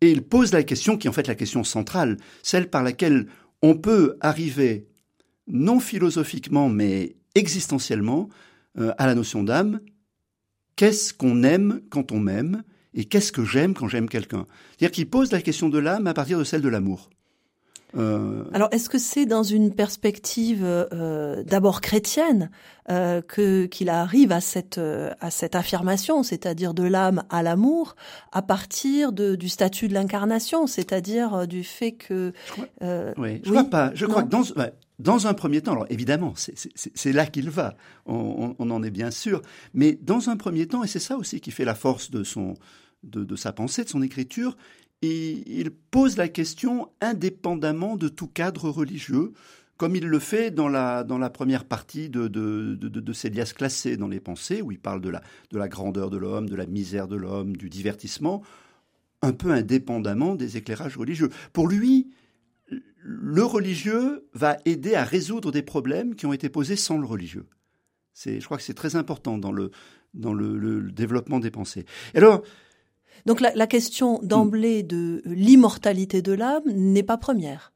Et 0.00 0.10
il 0.10 0.22
pose 0.22 0.52
la 0.52 0.62
question 0.62 0.96
qui 0.96 1.06
est 1.06 1.10
en 1.10 1.14
fait 1.14 1.28
la 1.28 1.34
question 1.34 1.64
centrale, 1.64 2.16
celle 2.42 2.70
par 2.70 2.82
laquelle 2.82 3.26
on 3.62 3.76
peut 3.76 4.16
arriver, 4.20 4.88
non 5.46 5.80
philosophiquement, 5.80 6.68
mais 6.68 7.16
existentiellement, 7.34 8.28
à 8.76 9.06
la 9.06 9.14
notion 9.14 9.44
d'âme, 9.44 9.80
qu'est-ce 10.76 11.14
qu'on 11.14 11.42
aime 11.42 11.80
quand 11.90 12.12
on 12.12 12.18
m'aime 12.18 12.64
et 12.94 13.04
qu'est-ce 13.04 13.32
que 13.32 13.44
j'aime 13.44 13.74
quand 13.74 13.88
j'aime 13.88 14.08
quelqu'un? 14.08 14.46
C'est-à-dire 14.70 14.92
qu'il 14.92 15.08
pose 15.08 15.32
la 15.32 15.42
question 15.42 15.68
de 15.68 15.78
l'âme 15.78 16.06
à 16.06 16.14
partir 16.14 16.38
de 16.38 16.44
celle 16.44 16.62
de 16.62 16.68
l'amour. 16.68 17.10
Euh... 17.96 18.44
Alors, 18.52 18.68
est-ce 18.72 18.88
que 18.88 18.98
c'est 18.98 19.26
dans 19.26 19.42
une 19.42 19.74
perspective 19.74 20.62
euh, 20.64 21.42
d'abord 21.44 21.80
chrétienne 21.80 22.50
euh, 22.90 23.22
que 23.22 23.64
qu'il 23.64 23.88
arrive 23.88 24.30
à 24.30 24.42
cette 24.42 24.76
euh, 24.76 25.10
à 25.20 25.30
cette 25.30 25.54
affirmation, 25.54 26.22
c'est-à-dire 26.22 26.74
de 26.74 26.82
l'âme 26.82 27.22
à 27.30 27.42
l'amour, 27.42 27.96
à 28.30 28.42
partir 28.42 29.12
de, 29.12 29.36
du 29.36 29.48
statut 29.48 29.88
de 29.88 29.94
l'incarnation, 29.94 30.66
c'est-à-dire 30.66 31.34
euh, 31.34 31.46
du 31.46 31.64
fait 31.64 31.92
que. 31.92 32.34
oui, 32.82 32.86
je 33.16 33.22
oui, 33.22 33.40
crois 33.42 33.64
pas. 33.64 33.90
Je 33.94 34.04
crois 34.04 34.22
que 34.22 34.28
dans 34.28 34.42
dans 34.98 35.26
un 35.26 35.32
premier 35.32 35.62
temps, 35.62 35.72
alors 35.72 35.86
évidemment, 35.88 36.34
c'est 36.36 37.12
là 37.12 37.26
qu'il 37.26 37.50
va, 37.50 37.74
on, 38.06 38.54
en 38.58 38.82
est 38.82 38.90
bien 38.90 39.10
sûr, 39.10 39.42
mais 39.72 39.98
dans 40.00 40.30
un 40.30 40.36
premier 40.36 40.66
temps, 40.66 40.84
et 40.84 40.86
c'est 40.86 41.00
ça 41.00 41.16
aussi 41.16 41.40
qui 41.40 41.50
fait 41.50 41.64
la 41.64 41.74
force 41.74 42.12
de, 42.12 42.22
son, 42.22 42.54
de, 43.02 43.34
sa 43.34 43.52
pensée, 43.52 43.82
de 43.82 43.88
son 43.88 44.02
écriture, 44.02 44.56
il 45.02 45.70
pose 45.90 46.16
la 46.16 46.28
question 46.28 46.90
indépendamment 47.00 47.96
de 47.96 48.08
tout 48.08 48.28
cadre 48.28 48.70
religieux, 48.70 49.32
comme 49.76 49.96
il 49.96 50.06
le 50.06 50.18
fait 50.18 50.50
dans 50.50 50.68
la, 50.68 51.04
dans 51.04 51.18
la 51.18 51.30
première 51.30 51.64
partie 51.64 52.08
de, 52.08 52.28
de, 52.28 52.74
de, 52.74 52.88
de 52.88 53.12
Célias 53.12 53.52
classé 53.54 53.96
dans 53.96 54.08
les 54.08 54.20
pensées, 54.20 54.62
où 54.62 54.72
il 54.72 54.78
parle 54.78 55.00
de 55.00 55.10
la, 55.10 55.22
de 55.50 55.58
la 55.58 55.68
grandeur 55.68 56.10
de 56.10 56.16
l'homme, 56.16 56.48
de 56.48 56.56
la 56.56 56.66
misère 56.66 57.08
de 57.08 57.16
l'homme, 57.16 57.56
du 57.56 57.68
divertissement, 57.68 58.42
un 59.22 59.32
peu 59.32 59.50
indépendamment 59.50 60.36
des 60.36 60.56
éclairages 60.56 60.96
religieux. 60.96 61.30
Pour 61.52 61.66
lui, 61.66 62.10
le 63.02 63.44
religieux 63.44 64.26
va 64.32 64.56
aider 64.64 64.94
à 64.94 65.04
résoudre 65.04 65.50
des 65.50 65.62
problèmes 65.62 66.14
qui 66.14 66.26
ont 66.26 66.32
été 66.32 66.48
posés 66.48 66.76
sans 66.76 66.98
le 66.98 67.06
religieux. 67.06 67.46
C'est, 68.12 68.40
je 68.40 68.44
crois 68.44 68.56
que 68.56 68.62
c'est 68.62 68.74
très 68.74 68.96
important 68.96 69.38
dans 69.38 69.52
le, 69.52 69.72
dans 70.14 70.32
le, 70.32 70.90
développement 70.92 71.40
des 71.40 71.50
pensées. 71.50 71.84
alors, 72.14 72.42
donc 73.26 73.40
la, 73.40 73.66
question 73.66 74.20
d'emblée 74.22 74.82
de 74.82 75.22
l'immortalité 75.24 76.22
de 76.22 76.32
l'âme 76.32 76.64
n'est 76.66 77.02
pas 77.02 77.16
première. 77.16 77.72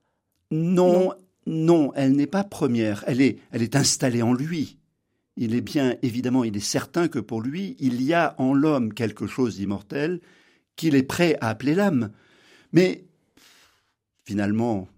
Non, 0.50 1.14
non, 1.46 1.92
elle 1.94 2.12
n'est 2.12 2.26
pas 2.26 2.44
première. 2.44 3.04
Elle 3.06 3.20
est, 3.20 3.38
elle 3.50 3.62
est 3.62 3.76
installée 3.76 4.22
en 4.22 4.34
lui. 4.34 4.78
Il 5.36 5.54
est 5.54 5.60
bien 5.60 5.96
évidemment, 6.02 6.44
il 6.44 6.56
est 6.56 6.60
certain 6.60 7.08
que 7.08 7.18
pour 7.18 7.40
lui, 7.40 7.76
il 7.78 8.02
y 8.02 8.12
a 8.12 8.34
en 8.38 8.54
l'homme 8.54 8.92
quelque 8.92 9.26
chose 9.26 9.56
d'immortel 9.56 10.20
qu'il 10.76 10.94
est 10.94 11.02
prêt 11.02 11.36
à 11.40 11.48
appeler 11.48 11.74
l'âme. 11.74 12.10
Mais 12.72 13.04
finalement, 14.24 14.88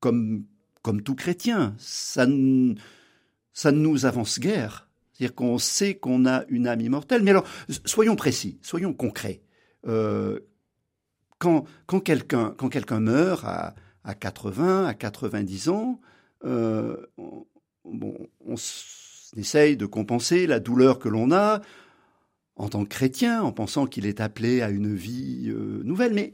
comme, 0.00 0.44
comme 0.82 1.02
tout 1.02 1.14
chrétien. 1.14 1.74
Ça, 1.78 2.26
ça 3.52 3.72
ne 3.72 3.78
nous 3.78 4.06
avance 4.06 4.38
guère. 4.38 4.87
C'est-à-dire 5.18 5.34
qu'on 5.34 5.58
sait 5.58 5.94
qu'on 5.94 6.26
a 6.26 6.44
une 6.48 6.68
âme 6.68 6.80
immortelle. 6.80 7.24
Mais 7.24 7.32
alors, 7.32 7.44
soyons 7.84 8.14
précis, 8.14 8.58
soyons 8.62 8.92
concrets. 8.92 9.42
Euh, 9.86 10.38
quand, 11.38 11.64
quelqu'un 12.04 13.00
meurt 13.00 13.44
à, 13.44 13.74
à 14.04 14.14
80, 14.14 14.86
à 14.86 14.94
90 14.94 15.68
ans, 15.70 16.00
euh, 16.44 16.96
on, 17.16 17.46
on 17.84 18.54
essaye 19.36 19.76
de 19.76 19.86
compenser 19.86 20.46
la 20.46 20.60
douleur 20.60 20.98
que 20.98 21.08
l'on 21.08 21.32
a 21.32 21.62
en 22.58 22.68
tant 22.68 22.84
que 22.84 22.88
chrétien, 22.88 23.42
en 23.42 23.52
pensant 23.52 23.86
qu'il 23.86 24.06
est 24.06 24.20
appelé 24.20 24.62
à 24.62 24.70
une 24.70 24.94
vie 24.94 25.48
euh, 25.48 25.80
nouvelle. 25.84 26.12
Mais 26.12 26.32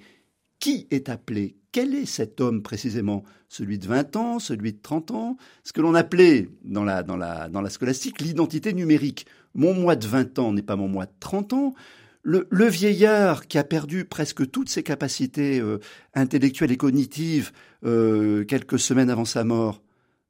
qui 0.65 0.87
est 0.91 1.11
appelé? 1.11 1.59
Quel 1.73 1.95
est 1.95 2.07
cet 2.07 2.41
homme 2.41 2.63
précisément? 2.63 3.23
Celui 3.51 3.79
de 3.79 3.87
20 3.87 4.17
ans, 4.17 4.39
celui 4.39 4.73
de 4.73 4.79
30 4.81 5.11
ans? 5.11 5.37
Ce 5.63 5.75
que 5.75 5.83
l'on 5.83 5.95
appelait 5.95 6.49
dans 6.65 6.85
la, 6.85 7.03
dans 7.03 7.19
la, 7.19 7.51
dans 7.51 7.61
la 7.61 7.69
scolastique 7.69 8.23
l'identité 8.23 8.73
numérique. 8.73 9.27
Mon 9.55 9.75
moi 9.75 9.95
de 9.95 10.07
20 10.07 10.39
ans 10.39 10.55
n'est 10.55 10.63
pas 10.63 10.77
mon 10.77 10.89
moi 10.89 11.05
de 11.05 11.13
30 11.21 11.53
ans. 11.53 11.75
Le, 12.23 12.47
le, 12.51 12.67
vieillard 12.67 13.47
qui 13.47 13.59
a 13.59 13.65
perdu 13.65 14.07
presque 14.07 14.51
toutes 14.51 14.71
ses 14.71 14.83
capacités 14.83 15.61
euh, 15.61 15.81
intellectuelles 16.15 16.73
et 16.73 16.79
cognitives 16.79 17.53
euh, 17.85 18.47
quelques 18.47 18.79
semaines 18.79 19.11
avant 19.11 19.27
sa 19.27 19.45
mort, 19.45 19.83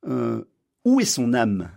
euh, 0.09 0.43
où 0.85 0.99
est 0.99 1.05
son 1.05 1.33
âme? 1.33 1.71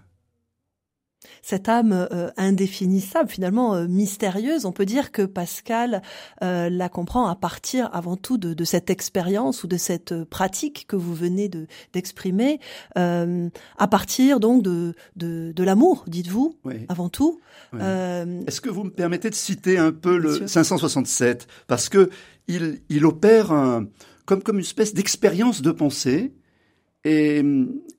Cette 1.41 1.69
âme 1.69 2.07
euh, 2.11 2.29
indéfinissable, 2.37 3.29
finalement 3.29 3.75
euh, 3.75 3.87
mystérieuse. 3.87 4.65
On 4.65 4.71
peut 4.71 4.85
dire 4.85 5.11
que 5.11 5.21
Pascal 5.23 6.01
euh, 6.43 6.69
la 6.69 6.89
comprend 6.89 7.27
à 7.27 7.35
partir 7.35 7.89
avant 7.93 8.17
tout 8.17 8.37
de, 8.37 8.53
de 8.53 8.63
cette 8.63 8.89
expérience 8.89 9.63
ou 9.63 9.67
de 9.67 9.77
cette 9.77 10.23
pratique 10.25 10.85
que 10.87 10.95
vous 10.95 11.13
venez 11.13 11.49
de 11.49 11.67
d'exprimer, 11.93 12.59
à 12.95 13.87
partir 13.89 14.39
donc 14.39 14.63
de 14.63 14.93
de, 15.15 15.51
de 15.55 15.63
l'amour, 15.63 16.03
dites-vous, 16.07 16.55
oui. 16.65 16.85
avant 16.89 17.09
tout. 17.09 17.39
Oui. 17.73 17.79
Est-ce 17.81 18.61
que 18.61 18.69
vous 18.69 18.83
me 18.83 18.89
permettez 18.89 19.29
de 19.29 19.35
citer 19.35 19.77
un 19.77 19.91
peu 19.91 20.17
le 20.17 20.47
567 20.47 21.47
parce 21.67 21.89
que 21.89 22.09
il, 22.47 22.81
il 22.89 23.05
opère 23.05 23.51
un, 23.51 23.87
comme 24.27 24.43
comme 24.43 24.57
une 24.57 24.65
espèce 24.65 24.93
d'expérience 24.93 25.63
de 25.63 25.71
pensée. 25.71 26.33
Et, 27.03 27.41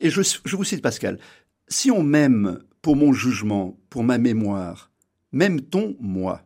et 0.00 0.10
je, 0.10 0.22
je 0.44 0.56
vous 0.56 0.64
cite 0.64 0.82
Pascal. 0.82 1.18
Si 1.66 1.90
on 1.90 2.02
m'aime 2.02 2.60
pour 2.82 2.96
mon 2.96 3.12
jugement, 3.12 3.78
pour 3.90 4.04
ma 4.04 4.18
mémoire 4.18 4.90
M'aime-t-on 5.32 5.94
moi? 6.00 6.42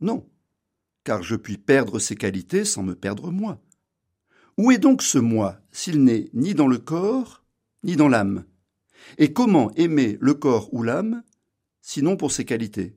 Non, 0.00 0.28
car 1.02 1.22
je 1.22 1.34
puis 1.34 1.58
perdre 1.58 1.98
ses 1.98 2.14
qualités 2.14 2.64
sans 2.64 2.84
me 2.84 2.94
perdre 2.94 3.32
moi. 3.32 3.60
Où 4.58 4.70
est 4.70 4.78
donc 4.78 5.02
ce 5.02 5.18
moi 5.18 5.60
s'il 5.72 6.04
n'est 6.04 6.30
ni 6.32 6.54
dans 6.54 6.68
le 6.68 6.78
corps, 6.78 7.44
ni 7.82 7.96
dans 7.96 8.08
l'âme? 8.08 8.44
Et 9.18 9.32
comment 9.32 9.72
aimer 9.74 10.18
le 10.20 10.34
corps 10.34 10.72
ou 10.72 10.82
l'âme 10.82 11.22
sinon 11.82 12.16
pour 12.16 12.32
ses 12.32 12.44
qualités, 12.44 12.96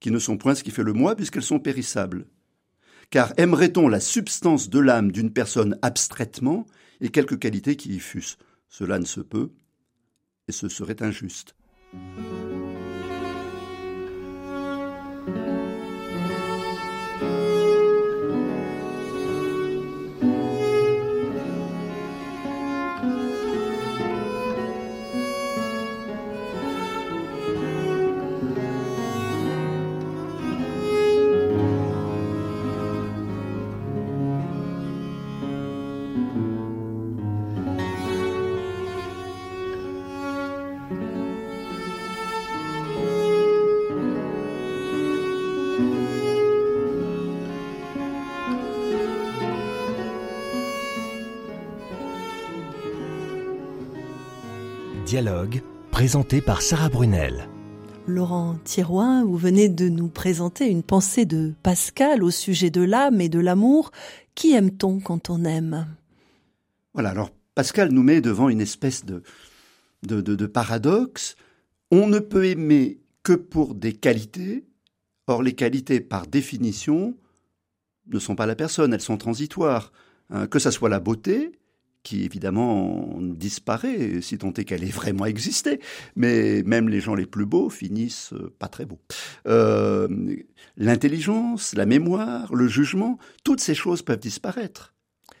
qui 0.00 0.10
ne 0.10 0.18
sont 0.18 0.38
point 0.38 0.54
ce 0.54 0.62
qui 0.62 0.70
fait 0.70 0.82
le 0.82 0.94
moi, 0.94 1.16
puisqu'elles 1.16 1.42
sont 1.42 1.60
périssables? 1.60 2.26
Car 3.10 3.32
aimerait-on 3.36 3.88
la 3.88 4.00
substance 4.00 4.70
de 4.70 4.78
l'âme 4.78 5.12
d'une 5.12 5.32
personne 5.32 5.78
abstraitement 5.82 6.66
et 7.00 7.10
quelques 7.10 7.38
qualités 7.38 7.76
qui 7.76 7.94
y 7.94 7.98
fussent? 7.98 8.38
Cela 8.68 8.98
ne 8.98 9.04
se 9.04 9.20
peut, 9.20 9.52
et 10.48 10.52
ce 10.52 10.68
serait 10.68 11.02
injuste. 11.02 11.54
Música 11.92 12.51
Dialogue, 55.22 55.62
présenté 55.92 56.40
par 56.40 56.62
Sarah 56.62 56.88
Brunel. 56.88 57.48
Laurent 58.08 58.56
Thirouin, 58.64 59.24
vous 59.24 59.36
venez 59.36 59.68
de 59.68 59.88
nous 59.88 60.08
présenter 60.08 60.68
une 60.68 60.82
pensée 60.82 61.26
de 61.26 61.52
Pascal 61.62 62.24
au 62.24 62.32
sujet 62.32 62.70
de 62.70 62.82
l'âme 62.82 63.20
et 63.20 63.28
de 63.28 63.38
l'amour. 63.38 63.92
Qui 64.34 64.54
aime-t-on 64.54 64.98
quand 64.98 65.30
on 65.30 65.44
aime? 65.44 65.86
Voilà, 66.92 67.10
alors 67.10 67.30
Pascal 67.54 67.92
nous 67.92 68.02
met 68.02 68.20
devant 68.20 68.48
une 68.48 68.60
espèce 68.60 69.04
de, 69.04 69.22
de, 70.02 70.20
de, 70.20 70.34
de 70.34 70.46
paradoxe. 70.46 71.36
On 71.92 72.08
ne 72.08 72.18
peut 72.18 72.46
aimer 72.46 72.98
que 73.22 73.34
pour 73.34 73.76
des 73.76 73.92
qualités, 73.92 74.64
or 75.28 75.44
les 75.44 75.52
qualités 75.52 76.00
par 76.00 76.26
définition 76.26 77.14
ne 78.08 78.18
sont 78.18 78.34
pas 78.34 78.46
la 78.46 78.56
personne, 78.56 78.92
elles 78.92 79.00
sont 79.00 79.18
transitoires. 79.18 79.92
Hein, 80.30 80.48
que 80.48 80.58
ça 80.58 80.72
soit 80.72 80.88
la 80.88 80.98
beauté, 80.98 81.52
qui 82.02 82.24
évidemment 82.24 83.16
disparaît, 83.20 84.20
si 84.20 84.38
tant 84.38 84.52
est 84.52 84.64
qu'elle 84.64 84.84
ait 84.84 84.88
vraiment 84.88 85.26
existé. 85.26 85.80
Mais 86.16 86.62
même 86.64 86.88
les 86.88 87.00
gens 87.00 87.14
les 87.14 87.26
plus 87.26 87.46
beaux 87.46 87.70
finissent 87.70 88.32
euh, 88.32 88.52
pas 88.58 88.68
très 88.68 88.84
beaux. 88.84 89.00
Euh, 89.46 90.08
L'intelligence, 90.76 91.74
la 91.74 91.86
mémoire, 91.86 92.54
le 92.54 92.66
jugement, 92.66 93.18
toutes 93.44 93.60
ces 93.60 93.74
choses 93.74 94.02
peuvent 94.02 94.18
disparaître. 94.18 94.94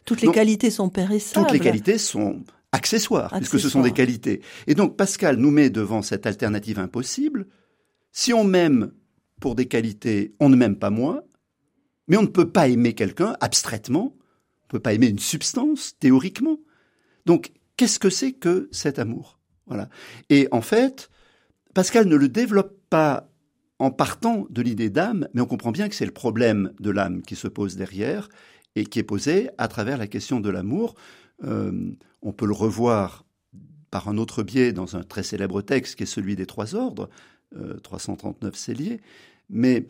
Toutes 0.04 0.20
les 0.20 0.26
donc, 0.26 0.34
qualités 0.34 0.70
sont 0.70 0.88
périssables. 0.88 1.46
Toutes 1.46 1.54
les 1.54 1.60
qualités 1.60 1.98
sont 1.98 2.42
accessoires, 2.72 3.32
accessoires, 3.32 3.40
puisque 3.40 3.60
ce 3.60 3.68
sont 3.68 3.82
des 3.82 3.92
qualités. 3.92 4.42
Et 4.66 4.74
donc 4.74 4.96
Pascal 4.96 5.36
nous 5.36 5.50
met 5.50 5.70
devant 5.70 6.02
cette 6.02 6.26
alternative 6.26 6.78
impossible. 6.78 7.46
Si 8.12 8.32
on 8.32 8.44
m'aime 8.44 8.92
pour 9.40 9.54
des 9.54 9.66
qualités, 9.66 10.34
on 10.38 10.48
ne 10.48 10.56
m'aime 10.56 10.76
pas 10.76 10.90
moi, 10.90 11.24
mais 12.08 12.16
on 12.16 12.22
ne 12.22 12.26
peut 12.26 12.50
pas 12.50 12.68
aimer 12.68 12.94
quelqu'un 12.94 13.36
abstraitement 13.40 14.14
peut 14.72 14.80
pas 14.80 14.94
aimer 14.94 15.08
une 15.08 15.18
substance 15.18 15.96
théoriquement. 16.00 16.58
Donc, 17.26 17.52
qu'est-ce 17.76 17.98
que 17.98 18.10
c'est 18.10 18.32
que 18.32 18.68
cet 18.72 18.98
amour? 18.98 19.38
Voilà. 19.66 19.88
Et 20.28 20.48
en 20.50 20.60
fait, 20.60 21.10
Pascal 21.74 22.08
ne 22.08 22.16
le 22.16 22.28
développe 22.28 22.76
pas 22.90 23.28
en 23.78 23.90
partant 23.90 24.46
de 24.50 24.62
l'idée 24.62 24.90
d'âme, 24.90 25.28
mais 25.34 25.40
on 25.40 25.46
comprend 25.46 25.72
bien 25.72 25.88
que 25.88 25.94
c'est 25.94 26.06
le 26.06 26.12
problème 26.12 26.72
de 26.80 26.90
l'âme 26.90 27.22
qui 27.22 27.36
se 27.36 27.48
pose 27.48 27.76
derrière 27.76 28.28
et 28.76 28.84
qui 28.86 28.98
est 28.98 29.04
posé 29.04 29.50
à 29.58 29.68
travers 29.68 29.98
la 29.98 30.06
question 30.06 30.40
de 30.40 30.50
l'amour. 30.50 30.94
Euh, 31.44 31.92
on 32.22 32.32
peut 32.32 32.46
le 32.46 32.52
revoir 32.52 33.24
par 33.90 34.08
un 34.08 34.16
autre 34.16 34.42
biais 34.42 34.72
dans 34.72 34.96
un 34.96 35.02
très 35.02 35.22
célèbre 35.22 35.62
texte 35.62 35.96
qui 35.96 36.04
est 36.04 36.06
celui 36.06 36.36
des 36.36 36.46
trois 36.46 36.74
ordres, 36.74 37.10
euh, 37.56 37.78
339 37.80 38.54
celliers. 38.54 39.00
Mais 39.50 39.86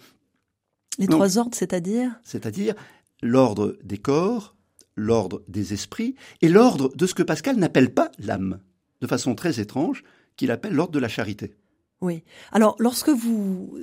les 0.99 1.07
trois 1.07 1.39
ordres, 1.39 1.55
c'est-à-dire? 1.55 2.19
C'est-à-dire 2.25 2.75
l'ordre 3.23 3.77
des 3.85 3.99
corps, 3.99 4.57
l'ordre 4.97 5.43
des 5.49 5.73
esprits 5.73 6.15
et 6.41 6.49
l'ordre 6.49 6.91
de 6.95 7.07
ce 7.07 7.15
que 7.15 7.23
Pascal 7.23 7.57
n'appelle 7.57 7.93
pas 7.93 8.11
l'âme, 8.19 8.61
de 9.01 9.07
façon 9.07 9.35
très 9.35 9.61
étrange, 9.61 10.05
qu'il 10.37 10.51
appelle 10.51 10.75
l'ordre 10.75 10.93
de 10.93 10.99
la 10.99 11.09
charité. 11.09 11.55
Oui. 12.03 12.25
Alors, 12.51 12.75
lorsque 12.81 13.11
vous 13.11 13.79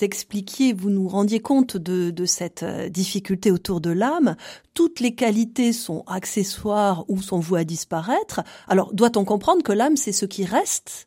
expliquiez, 0.00 0.72
vous 0.72 0.90
nous 0.90 1.06
rendiez 1.06 1.38
compte 1.38 1.76
de, 1.76 2.26
cette 2.26 2.64
difficulté 2.90 3.52
autour 3.52 3.80
de 3.80 3.90
l'âme, 3.90 4.34
toutes 4.74 4.98
les 4.98 5.14
qualités 5.14 5.72
sont 5.72 6.02
accessoires 6.08 7.04
ou 7.06 7.22
sont 7.22 7.38
vouées 7.38 7.60
à 7.60 7.64
disparaître. 7.64 8.40
Alors, 8.66 8.92
doit-on 8.92 9.24
comprendre 9.24 9.62
que 9.62 9.70
l'âme, 9.70 9.96
c'est 9.96 10.10
ce 10.10 10.26
qui 10.26 10.44
reste 10.44 11.06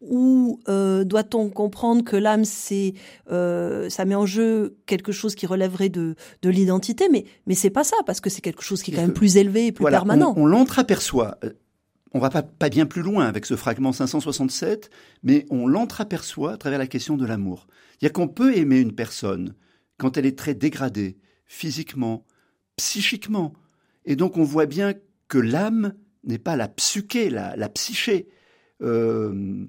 ou 0.00 0.60
euh, 0.68 1.04
doit-on 1.04 1.50
comprendre 1.50 2.04
que 2.04 2.16
l'âme, 2.16 2.44
c'est 2.44 2.94
euh, 3.30 3.88
ça 3.88 4.04
met 4.04 4.14
en 4.14 4.26
jeu 4.26 4.76
quelque 4.86 5.12
chose 5.12 5.34
qui 5.34 5.46
relèverait 5.46 5.88
de, 5.88 6.14
de 6.42 6.50
l'identité, 6.50 7.08
mais 7.10 7.24
mais 7.46 7.54
c'est 7.54 7.70
pas 7.70 7.84
ça 7.84 7.96
parce 8.06 8.20
que 8.20 8.30
c'est 8.30 8.40
quelque 8.40 8.62
chose 8.62 8.82
qui 8.82 8.92
est 8.92 8.94
quand 8.94 9.02
même 9.02 9.12
plus 9.12 9.36
élevé 9.36 9.66
et 9.66 9.72
plus 9.72 9.82
voilà, 9.82 9.98
permanent. 9.98 10.34
On, 10.36 10.42
on 10.42 10.46
l'entreaperçoit. 10.46 11.38
On 12.14 12.20
va 12.20 12.30
pas, 12.30 12.42
pas 12.42 12.70
bien 12.70 12.86
plus 12.86 13.02
loin 13.02 13.26
avec 13.26 13.44
ce 13.44 13.54
fragment 13.54 13.92
567, 13.92 14.88
mais 15.22 15.44
on 15.50 15.66
l'entreaperçoit 15.66 16.52
à 16.52 16.56
travers 16.56 16.78
la 16.78 16.86
question 16.86 17.16
de 17.16 17.26
l'amour. 17.26 17.66
Il 18.00 18.04
y 18.04 18.06
a 18.06 18.10
qu'on 18.10 18.28
peut 18.28 18.56
aimer 18.56 18.78
une 18.80 18.94
personne 18.94 19.54
quand 19.98 20.16
elle 20.16 20.24
est 20.24 20.38
très 20.38 20.54
dégradée, 20.54 21.18
physiquement, 21.44 22.24
psychiquement, 22.76 23.52
et 24.06 24.16
donc 24.16 24.38
on 24.38 24.44
voit 24.44 24.66
bien 24.66 24.94
que 25.26 25.38
l'âme 25.38 25.92
n'est 26.24 26.38
pas 26.38 26.56
la 26.56 26.68
psyché, 26.68 27.30
la, 27.30 27.56
la 27.56 27.68
psyché. 27.68 28.28
Euh, 28.82 29.66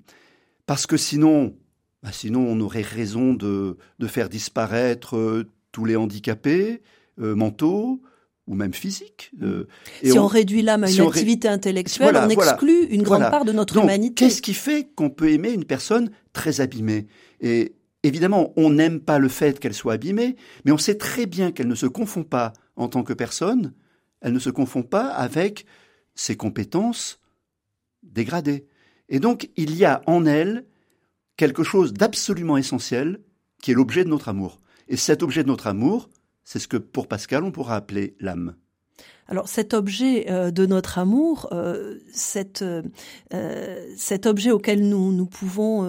parce 0.66 0.86
que 0.86 0.98
sinon, 0.98 1.56
bah 2.04 2.12
sinon 2.12 2.42
on 2.42 2.60
aurait 2.62 2.82
raison 2.82 3.34
de, 3.34 3.78
de 3.98 4.08
faire 4.08 4.30
disparaître 4.30 5.18
euh, 5.18 5.50
tous 5.72 5.86
les 5.86 5.96
handicapés 5.96 6.82
euh, 7.20 7.36
mentaux 7.36 8.02
ou 8.48 8.56
même 8.56 8.74
physiques. 8.74 9.32
Euh, 9.42 9.68
si 10.04 10.18
on, 10.18 10.24
on, 10.24 10.28
réduit 10.28 10.64
l'âme 10.64 10.84
à 10.84 10.88
si 10.88 10.98
une 10.98 11.08
activité 11.08 11.48
ré... 11.48 11.54
intellectuelle, 11.54 12.12
voilà, 12.12 12.26
on 12.26 12.30
exclut 12.30 12.80
voilà, 12.82 12.96
une 12.96 13.04
grande 13.04 13.18
voilà. 13.20 13.32
part 13.32 13.46
de 13.46 13.52
notre 13.52 13.76
Donc, 13.76 13.84
humanité. 13.84 14.26
Qu'est-ce 14.26 14.42
qui 14.42 14.56
fait 14.56 14.90
qu'on 14.96 15.10
peut 15.10 15.30
aimer 15.30 15.52
une 15.52 15.66
personne 15.66 16.10
très 16.34 16.60
abîmée? 16.60 17.06
Et 17.42 17.76
évidemment, 18.04 18.52
on 18.56 18.72
n'aime 18.72 19.02
pas 19.02 19.20
le 19.20 19.28
fait 19.30 19.60
qu'elle 19.60 19.76
soit 19.76 19.94
abîmée, 19.94 20.36
mais 20.66 20.72
on 20.72 20.78
sait 20.78 20.98
très 20.98 21.28
bien 21.28 21.52
qu'elle 21.52 21.68
ne 21.68 21.76
se 21.76 21.86
confond 21.86 22.24
pas 22.24 22.54
en 22.76 22.88
tant 22.88 23.04
que 23.04 23.14
personne, 23.14 23.74
elle 24.22 24.34
ne 24.34 24.40
se 24.40 24.50
confond 24.50 24.84
pas 24.84 25.08
avec 25.10 25.66
ses 26.16 26.36
compétences 26.36 27.20
dégradées. 28.04 28.66
Et 29.10 29.20
donc, 29.20 29.50
il 29.56 29.76
y 29.76 29.86
a 29.86 30.02
en 30.06 30.26
elle 30.26 30.66
quelque 31.36 31.64
chose 31.64 31.94
d'absolument 31.94 32.58
essentiel 32.58 33.22
qui 33.62 33.72
est 33.72 33.76
l'objet 33.76 34.04
de 34.04 34.10
notre 34.10 34.30
amour. 34.30 34.62
Et 34.88 34.98
cet 34.98 35.24
objet 35.24 35.44
de 35.44 35.48
notre 35.48 35.68
amour, 35.68 36.10
c'est 36.44 36.60
ce 36.60 36.68
que 36.68 36.78
pour 36.78 37.08
Pascal, 37.08 37.44
on 37.44 37.52
pourra 37.52 37.76
appeler 37.76 38.16
l'âme. 38.20 38.56
Alors 39.32 39.48
cet 39.48 39.76
objet 39.76 40.26
euh, 40.32 40.50
de 40.50 40.66
notre 40.66 40.98
amour, 40.98 41.48
euh, 41.52 42.00
cette, 42.12 42.64
euh, 42.64 43.86
cet 43.96 44.26
objet 44.26 44.50
auquel 44.50 44.88
nous, 44.90 45.12
nous 45.14 45.28
pouvons, 45.28 45.84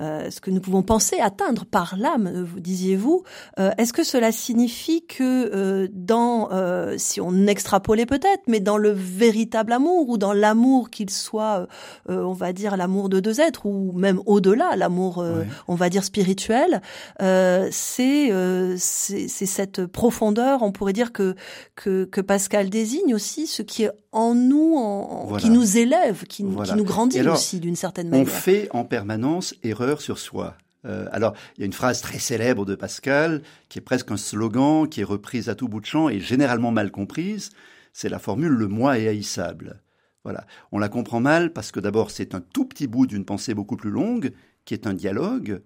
euh, 0.00 0.30
ce 0.30 0.40
que 0.40 0.50
nous 0.50 0.62
pouvons 0.62 0.82
penser 0.82 1.18
atteindre 1.20 1.66
par 1.66 1.96
l'âme, 1.98 2.42
vous 2.42 2.58
disiez-vous, 2.60 3.22
est-ce 3.58 3.92
que 3.92 4.02
cela 4.02 4.32
signifie 4.32 5.04
que 5.06 5.88
dans, 5.92 6.48
si 6.96 7.20
on 7.20 7.46
extrapolait 7.46 8.06
peut-être, 8.06 8.42
mais 8.46 8.60
dans 8.60 8.78
le 8.78 8.90
véritable 8.90 9.72
amour 9.72 10.08
ou 10.08 10.16
dans 10.18 10.32
l'amour 10.32 10.88
qu'il 10.88 11.10
soit, 11.10 11.66
on 12.08 12.32
va 12.32 12.52
dire 12.52 12.76
l'amour 12.76 13.08
de 13.10 13.20
deux 13.20 13.40
êtres 13.40 13.66
ou 13.66 13.92
même 13.92 14.20
au-delà, 14.26 14.76
l'amour, 14.76 15.18
Ouais. 15.18 15.46
on 15.68 15.74
va 15.74 15.90
dire 15.90 16.04
spirituel, 16.04 16.80
c'est 17.18 18.32
c'est 18.78 19.46
cette 19.46 19.86
profondeur, 19.86 20.62
on 20.62 20.72
pourrait 20.72 20.92
dire 20.94 21.12
que 21.12 21.34
que, 21.76 22.04
que 22.04 22.20
Pascal 22.20 22.69
désigne 22.70 23.14
aussi 23.14 23.46
ce 23.46 23.60
qui 23.62 23.82
est 23.84 23.90
en 24.12 24.34
nous, 24.34 24.76
en, 24.76 25.26
Voilà. 25.26 25.42
qui 25.42 25.50
nous 25.50 25.76
élève, 25.76 26.24
qui, 26.24 26.42
nous- 26.44 26.52
Voilà. 26.52 26.72
qui 26.72 26.78
nous 26.78 26.84
grandit 26.84 27.18
alors, 27.18 27.34
aussi 27.34 27.60
d'une 27.60 27.76
certaine 27.76 28.06
On 28.08 28.10
manière. 28.18 28.28
fait 28.28 28.68
en 28.72 28.84
permanence 28.84 29.54
erreur 29.62 30.00
sur 30.00 30.18
soi. 30.18 30.56
Euh, 30.86 31.06
alors, 31.12 31.34
il 31.56 31.60
y 31.60 31.62
a 31.64 31.66
une 31.66 31.74
phrase 31.74 32.00
très 32.00 32.18
célèbre 32.18 32.64
de 32.64 32.74
Pascal, 32.74 33.42
qui 33.68 33.78
est 33.78 33.82
presque 33.82 34.10
un 34.10 34.16
slogan, 34.16 34.88
qui 34.88 35.02
est 35.02 35.04
reprise 35.04 35.50
à 35.50 35.54
tout 35.54 35.68
bout 35.68 35.80
de 35.80 35.86
champ 35.86 36.08
et 36.08 36.20
généralement 36.20 36.70
mal 36.70 36.90
comprise. 36.90 37.50
C'est 37.92 38.08
la 38.08 38.18
formule 38.18 38.52
le 38.52 38.66
moi 38.68 38.98
est 38.98 39.06
haïssable. 39.08 39.82
Voilà. 40.24 40.46
On 40.72 40.78
la 40.78 40.88
comprend 40.88 41.20
mal 41.20 41.52
parce 41.52 41.70
que 41.72 41.80
d'abord, 41.80 42.10
c'est 42.10 42.34
un 42.34 42.40
tout 42.40 42.64
petit 42.64 42.86
bout 42.86 43.06
d'une 43.06 43.24
pensée 43.26 43.52
beaucoup 43.52 43.76
plus 43.76 43.90
longue, 43.90 44.32
qui 44.64 44.72
est 44.74 44.86
un 44.86 44.94
dialogue, 44.94 45.60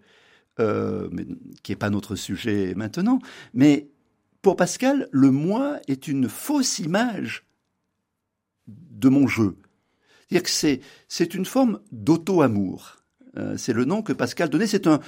euh, 0.60 1.08
mais 1.12 1.26
qui 1.62 1.72
n'est 1.72 1.76
pas 1.76 1.90
notre 1.90 2.16
sujet 2.16 2.74
maintenant. 2.76 3.18
Mais 3.52 3.88
pour 4.44 4.56
Pascal, 4.56 5.08
le 5.10 5.30
moi 5.30 5.80
est 5.88 6.06
une 6.06 6.28
fausse 6.28 6.78
image 6.78 7.46
de 8.68 9.08
mon 9.08 9.26
jeu. 9.26 9.56
C'est-à-dire 10.28 10.42
que 10.42 10.80
c'est, 11.08 11.34
une 11.34 11.46
forme 11.46 11.80
d'auto-amour. 11.92 12.98
Euh, 13.38 13.56
c'est 13.56 13.72
le 13.72 13.86
nom 13.86 14.02
que 14.02 14.12
Pascal 14.12 14.50
donnait. 14.50 14.66
C'est 14.66 14.86
un, 14.86 15.00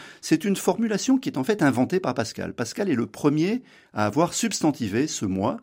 une 0.43 0.57
formulation 0.57 1.19
qui 1.19 1.29
est 1.29 1.37
en 1.37 1.45
fait 1.45 1.63
inventée 1.63 2.01
par 2.01 2.15
Pascal. 2.15 2.55
Pascal 2.55 2.89
est 2.89 2.95
le 2.95 3.07
premier 3.07 3.63
à 3.93 4.07
avoir 4.07 4.33
substantivé 4.33 5.07
ce 5.07 5.27
moi 5.27 5.59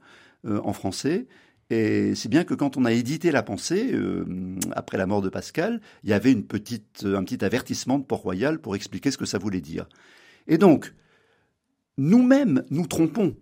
euh, 0.45 0.61
en 0.63 0.73
français. 0.73 1.25
Et 1.71 2.13
c'est 2.13 2.29
bien 2.29 2.43
que 2.43 2.53
quand 2.53 2.77
on 2.77 2.85
a 2.85 2.91
édité 2.91 3.31
la 3.31 3.41
pensée, 3.41 3.91
euh, 3.93 4.23
après 4.73 4.99
la 4.99 5.07
mort 5.07 5.23
de 5.23 5.29
Pascal, 5.29 5.81
il 6.03 6.11
y 6.11 6.13
avait 6.13 6.35
petite, 6.35 7.05
un 7.05 7.23
petit 7.23 7.43
avertissement 7.43 7.97
de 7.97 8.03
Port-Royal 8.03 8.59
pour 8.59 8.75
expliquer 8.75 9.09
ce 9.09 9.17
que 9.17 9.25
ça 9.25 9.39
voulait 9.39 9.61
dire. 9.61 9.89
Et 10.47 10.59
donc, 10.59 10.93
nous-mêmes, 11.97 12.65
nous 12.69 12.85
trompons. 12.85 13.35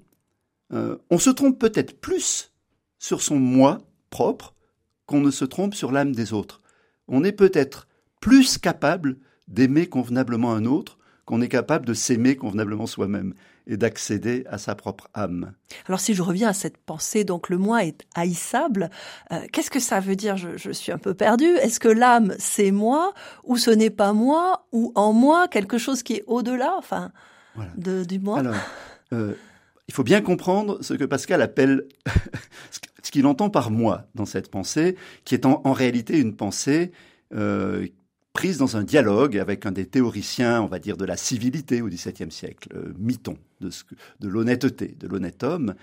On 0.72 1.18
se 1.18 1.30
trompe 1.30 1.60
peut-être 1.60 2.00
plus 2.00 2.52
sur 2.98 3.22
son 3.22 3.38
moi 3.38 3.80
propre 4.10 4.54
qu'on 5.06 5.20
ne 5.20 5.32
se 5.32 5.44
trompe 5.44 5.74
sur 5.74 5.92
l'âme 5.92 6.14
des 6.14 6.34
autres. 6.34 6.62
On 7.08 7.24
est 7.24 7.32
peut-être 7.32 7.88
plus 8.22 8.58
capable 8.58 9.18
d'aimer 9.48 9.88
convenablement 9.88 10.54
un 10.54 10.66
autre 10.66 10.98
qu'on 11.26 11.42
est 11.42 11.50
capable 11.50 11.86
de 11.86 11.94
s'aimer 11.94 12.36
convenablement 12.36 12.88
soi-même 12.88 13.34
et 13.68 13.78
d'accéder 13.78 14.44
à 14.50 14.58
sa 14.58 14.76
propre 14.76 15.08
âme. 15.14 15.54
Alors 15.88 16.00
si 16.00 16.14
je 16.14 16.22
reviens 16.22 16.50
à 16.50 16.54
cette 16.54 16.78
pensée, 16.78 17.24
donc 17.24 17.50
le 17.50 17.58
moi 17.58 17.86
est 17.86 18.04
haïssable, 18.16 18.90
euh, 19.32 19.40
qu'est-ce 19.52 19.70
que 19.70 19.80
ça 19.80 20.00
veut 20.00 20.16
dire? 20.16 20.36
Je, 20.38 20.72
suis 20.72 20.92
un 20.92 20.98
peu 20.98 21.14
perdue. 21.14 21.56
Est-ce 21.58 21.80
que 21.80 21.88
l'âme 21.88 22.34
c'est 22.40 22.72
moi 22.72 23.14
ou 23.44 23.58
ce 23.58 23.72
n'est 23.72 23.90
pas 23.90 24.14
moi 24.14 24.68
ou 24.72 24.92
en 24.96 25.14
moi 25.14 25.48
quelque 25.48 25.78
chose 25.78 26.04
qui 26.04 26.16
est 26.16 26.24
au-delà, 26.28 26.74
enfin, 26.78 27.12
du 27.78 28.20
moi? 28.20 28.40
Alors, 28.40 28.56
euh, 29.14 29.34
il 29.92 29.94
faut 29.94 30.04
bien 30.04 30.22
comprendre 30.22 30.78
ce 30.80 30.94
que 30.94 31.04
Pascal 31.04 31.42
appelle, 31.42 31.86
ce 33.04 33.12
qu'il 33.12 33.26
entend 33.26 33.50
par 33.50 33.72
moi 33.72 34.08
dans 34.16 34.26
cette 34.26 34.50
pensée, 34.50 34.96
qui 35.26 35.36
est 35.36 35.46
en, 35.46 35.74
réalité 35.74 36.18
une 36.18 36.34
pensée 36.34 36.94
euh, 37.36 37.86
prise 38.32 38.58
dans 38.58 38.78
un 38.78 38.84
dialogue 38.84 39.38
avec 39.38 39.66
un 39.66 39.74
des 39.74 39.86
théoriciens, 39.86 40.62
on 40.62 40.68
va 40.68 40.80
dire, 40.80 40.96
de 40.96 41.04
la 41.04 41.18
civilité 41.18 41.82
au 41.82 41.90
XVIIe 41.90 42.32
siècle, 42.32 42.70
euh, 42.74 42.94
Miton, 42.98 43.36
de, 43.60 43.70
l'honnêteté, 44.30 44.96
de 44.98 45.10
l'honnête 45.10 45.44
homme. 45.44 45.76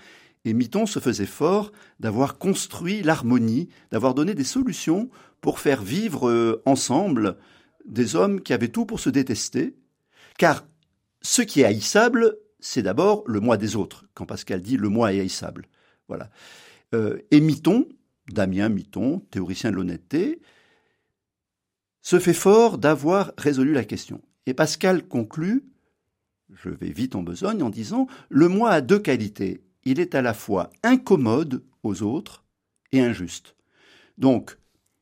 Et 0.43 0.55
Miton 0.55 0.87
se 0.87 0.97
faisait 0.97 1.27
fort 1.27 1.71
d'avoir 1.99 2.39
construit 2.39 3.03
l'harmonie, 3.03 3.69
d'avoir 3.91 4.15
donné 4.15 4.33
des 4.33 4.43
solutions 4.43 5.11
pour 5.39 5.59
faire 5.59 5.83
vivre 5.83 6.27
euh, 6.27 6.63
ensemble 6.65 7.37
des 7.85 8.15
hommes 8.15 8.41
qui 8.41 8.53
avaient 8.53 8.69
tout 8.69 8.87
pour 8.87 8.99
se 8.99 9.11
détester, 9.11 9.75
car 10.39 10.65
ce 11.21 11.43
qui 11.43 11.61
est 11.61 11.65
haïssable, 11.65 12.37
c'est 12.59 12.83
d'abord 12.83 13.23
le 13.27 13.39
moi 13.39 13.57
des 13.57 13.75
autres, 13.75 14.05
quand 14.13 14.25
Pascal 14.25 14.61
dit 14.61 14.77
le 14.77 14.89
moi 14.89 15.13
est 15.13 15.19
haïssable. 15.19 15.67
Voilà. 16.07 16.29
Euh, 16.93 17.19
et 17.31 17.39
Miton, 17.39 17.87
Damien 18.27 18.69
Miton, 18.69 19.19
théoricien 19.31 19.71
de 19.71 19.75
l'honnêteté, 19.75 20.41
se 22.01 22.19
fait 22.19 22.33
fort 22.33 22.77
d'avoir 22.77 23.33
résolu 23.37 23.73
la 23.73 23.85
question. 23.85 24.21
Et 24.45 24.53
Pascal 24.53 25.07
conclut, 25.07 25.63
je 26.51 26.69
vais 26.69 26.91
vite 26.91 27.15
en 27.15 27.23
besogne, 27.23 27.61
en 27.61 27.69
disant 27.69 28.07
Le 28.29 28.47
moi 28.47 28.71
a 28.71 28.81
deux 28.81 28.99
qualités. 28.99 29.61
Il 29.83 29.99
est 29.99 30.15
à 30.15 30.21
la 30.21 30.33
fois 30.33 30.69
incommode 30.83 31.63
aux 31.83 32.01
autres 32.01 32.43
et 32.91 32.99
injuste. 32.99 33.55
Donc, 34.17 34.57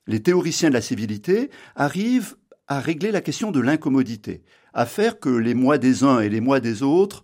les 0.05 0.21
théoriciens 0.21 0.69
de 0.69 0.73
la 0.73 0.81
civilité 0.81 1.49
arrivent 1.75 2.35
à 2.67 2.79
régler 2.79 3.11
la 3.11 3.21
question 3.21 3.51
de 3.51 3.59
l'incommodité, 3.59 4.43
à 4.73 4.85
faire 4.85 5.19
que 5.19 5.29
les 5.29 5.53
moi 5.53 5.77
des 5.77 6.03
uns 6.03 6.19
et 6.19 6.29
les 6.29 6.41
moi 6.41 6.59
des 6.59 6.83
autres 6.83 7.23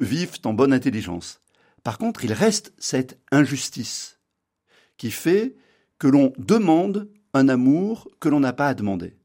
vivent 0.00 0.38
en 0.44 0.52
bonne 0.52 0.72
intelligence. 0.72 1.40
Par 1.82 1.98
contre, 1.98 2.24
il 2.24 2.32
reste 2.32 2.72
cette 2.78 3.18
injustice 3.30 4.18
qui 4.96 5.10
fait 5.10 5.54
que 5.98 6.08
l'on 6.08 6.32
demande 6.38 7.08
un 7.32 7.48
amour 7.48 8.08
que 8.18 8.28
l'on 8.28 8.40
n'a 8.40 8.52
pas 8.52 8.68
à 8.68 8.74
demander. 8.74 9.16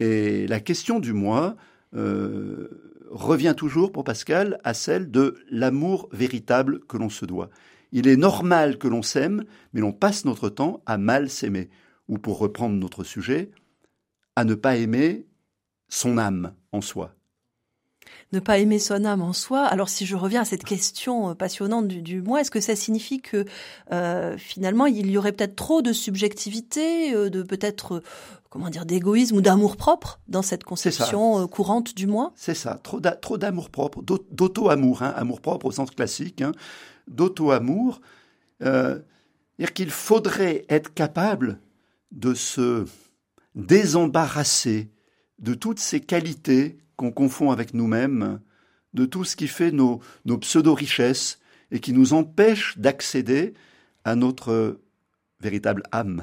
Et 0.00 0.46
la 0.46 0.60
question 0.60 1.00
du 1.00 1.12
moi 1.12 1.56
euh, 1.94 2.68
revient 3.10 3.54
toujours 3.56 3.92
pour 3.92 4.04
Pascal 4.04 4.58
à 4.64 4.74
celle 4.74 5.10
de 5.10 5.38
l'amour 5.50 6.08
véritable 6.12 6.80
que 6.86 6.96
l'on 6.96 7.08
se 7.08 7.24
doit. 7.24 7.50
Il 7.92 8.08
est 8.08 8.16
normal 8.16 8.78
que 8.78 8.88
l'on 8.88 9.02
s'aime, 9.02 9.44
mais 9.72 9.80
l'on 9.80 9.92
passe 9.92 10.24
notre 10.24 10.48
temps 10.48 10.82
à 10.86 10.98
mal 10.98 11.28
s'aimer, 11.28 11.68
ou 12.08 12.18
pour 12.18 12.38
reprendre 12.38 12.76
notre 12.76 13.04
sujet, 13.04 13.50
à 14.34 14.44
ne 14.44 14.54
pas 14.54 14.76
aimer 14.76 15.26
son 15.88 16.16
âme 16.16 16.54
en 16.72 16.80
soi 16.80 17.14
ne 18.32 18.40
pas 18.40 18.58
aimer 18.58 18.78
son 18.78 19.04
âme 19.04 19.22
en 19.22 19.32
soi. 19.32 19.64
Alors 19.64 19.88
si 19.88 20.06
je 20.06 20.16
reviens 20.16 20.42
à 20.42 20.44
cette 20.44 20.64
question 20.64 21.30
euh, 21.30 21.34
passionnante 21.34 21.88
du, 21.88 22.22
moi, 22.22 22.40
est-ce 22.40 22.50
que 22.50 22.60
ça 22.60 22.76
signifie 22.76 23.20
que 23.20 23.44
euh, 23.92 24.36
finalement 24.38 24.86
il 24.86 25.10
y 25.10 25.18
aurait 25.18 25.32
peut-être 25.32 25.56
trop 25.56 25.82
de 25.82 25.92
subjectivité, 25.92 27.14
euh, 27.14 27.30
de 27.30 27.42
peut-être 27.42 28.02
comment 28.48 28.70
dire 28.70 28.86
d'égoïsme 28.86 29.36
ou 29.36 29.40
d'amour 29.40 29.76
propre 29.76 30.20
dans 30.28 30.42
cette 30.42 30.64
conception 30.64 31.46
courante 31.46 31.94
du 31.94 32.06
moi? 32.06 32.32
C'est 32.36 32.54
ça, 32.54 32.78
trop 32.82 33.38
d'amour 33.38 33.70
propre, 33.70 34.02
d'auto-amour, 34.02 35.02
hein, 35.02 35.12
amour 35.16 35.40
propre 35.40 35.66
au 35.66 35.72
sens 35.72 35.90
classique, 35.90 36.42
hein, 36.42 36.52
d'auto-amour. 37.08 38.00
dire 38.60 39.72
qu'il 39.72 39.90
faudrait 39.90 40.66
être 40.68 40.92
capable 40.92 41.60
de 42.10 42.34
se 42.34 42.84
désembarrasser 43.54 44.90
de 45.38 45.54
toutes 45.54 45.80
ces 45.80 46.00
qualités 46.00 46.81
qu'on 46.96 47.10
confond 47.10 47.50
avec 47.50 47.74
nous-mêmes, 47.74 48.40
de 48.94 49.04
tout 49.04 49.24
ce 49.24 49.36
qui 49.36 49.48
fait 49.48 49.70
nos, 49.70 50.00
pseudo-richesses 50.40 51.38
et 51.70 51.80
qui 51.80 51.92
nous 51.92 52.12
empêche 52.12 52.76
d'accéder 52.78 53.54
à 54.04 54.14
notre 54.14 54.80
véritable 55.40 55.82
âme. 55.92 56.22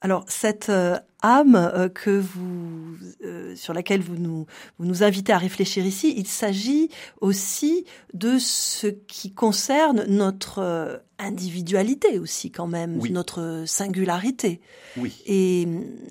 Alors 0.00 0.24
cette 0.28 0.68
euh, 0.68 0.98
âme 1.22 1.56
euh, 1.56 1.88
que 1.88 2.10
vous, 2.10 2.96
euh, 3.24 3.54
sur 3.56 3.74
laquelle 3.74 4.00
vous 4.00 4.16
nous, 4.16 4.46
vous 4.78 4.86
nous 4.86 5.02
invitez 5.02 5.32
à 5.32 5.38
réfléchir 5.38 5.84
ici, 5.84 6.14
il 6.16 6.26
s'agit 6.26 6.90
aussi 7.20 7.84
de 8.14 8.38
ce 8.38 8.86
qui 8.86 9.32
concerne 9.32 10.04
notre 10.08 11.02
individualité 11.18 12.18
aussi 12.18 12.50
quand 12.50 12.68
même, 12.68 13.00
notre 13.10 13.64
singularité. 13.66 14.60
Oui. 14.96 15.20
Et, 15.26 15.66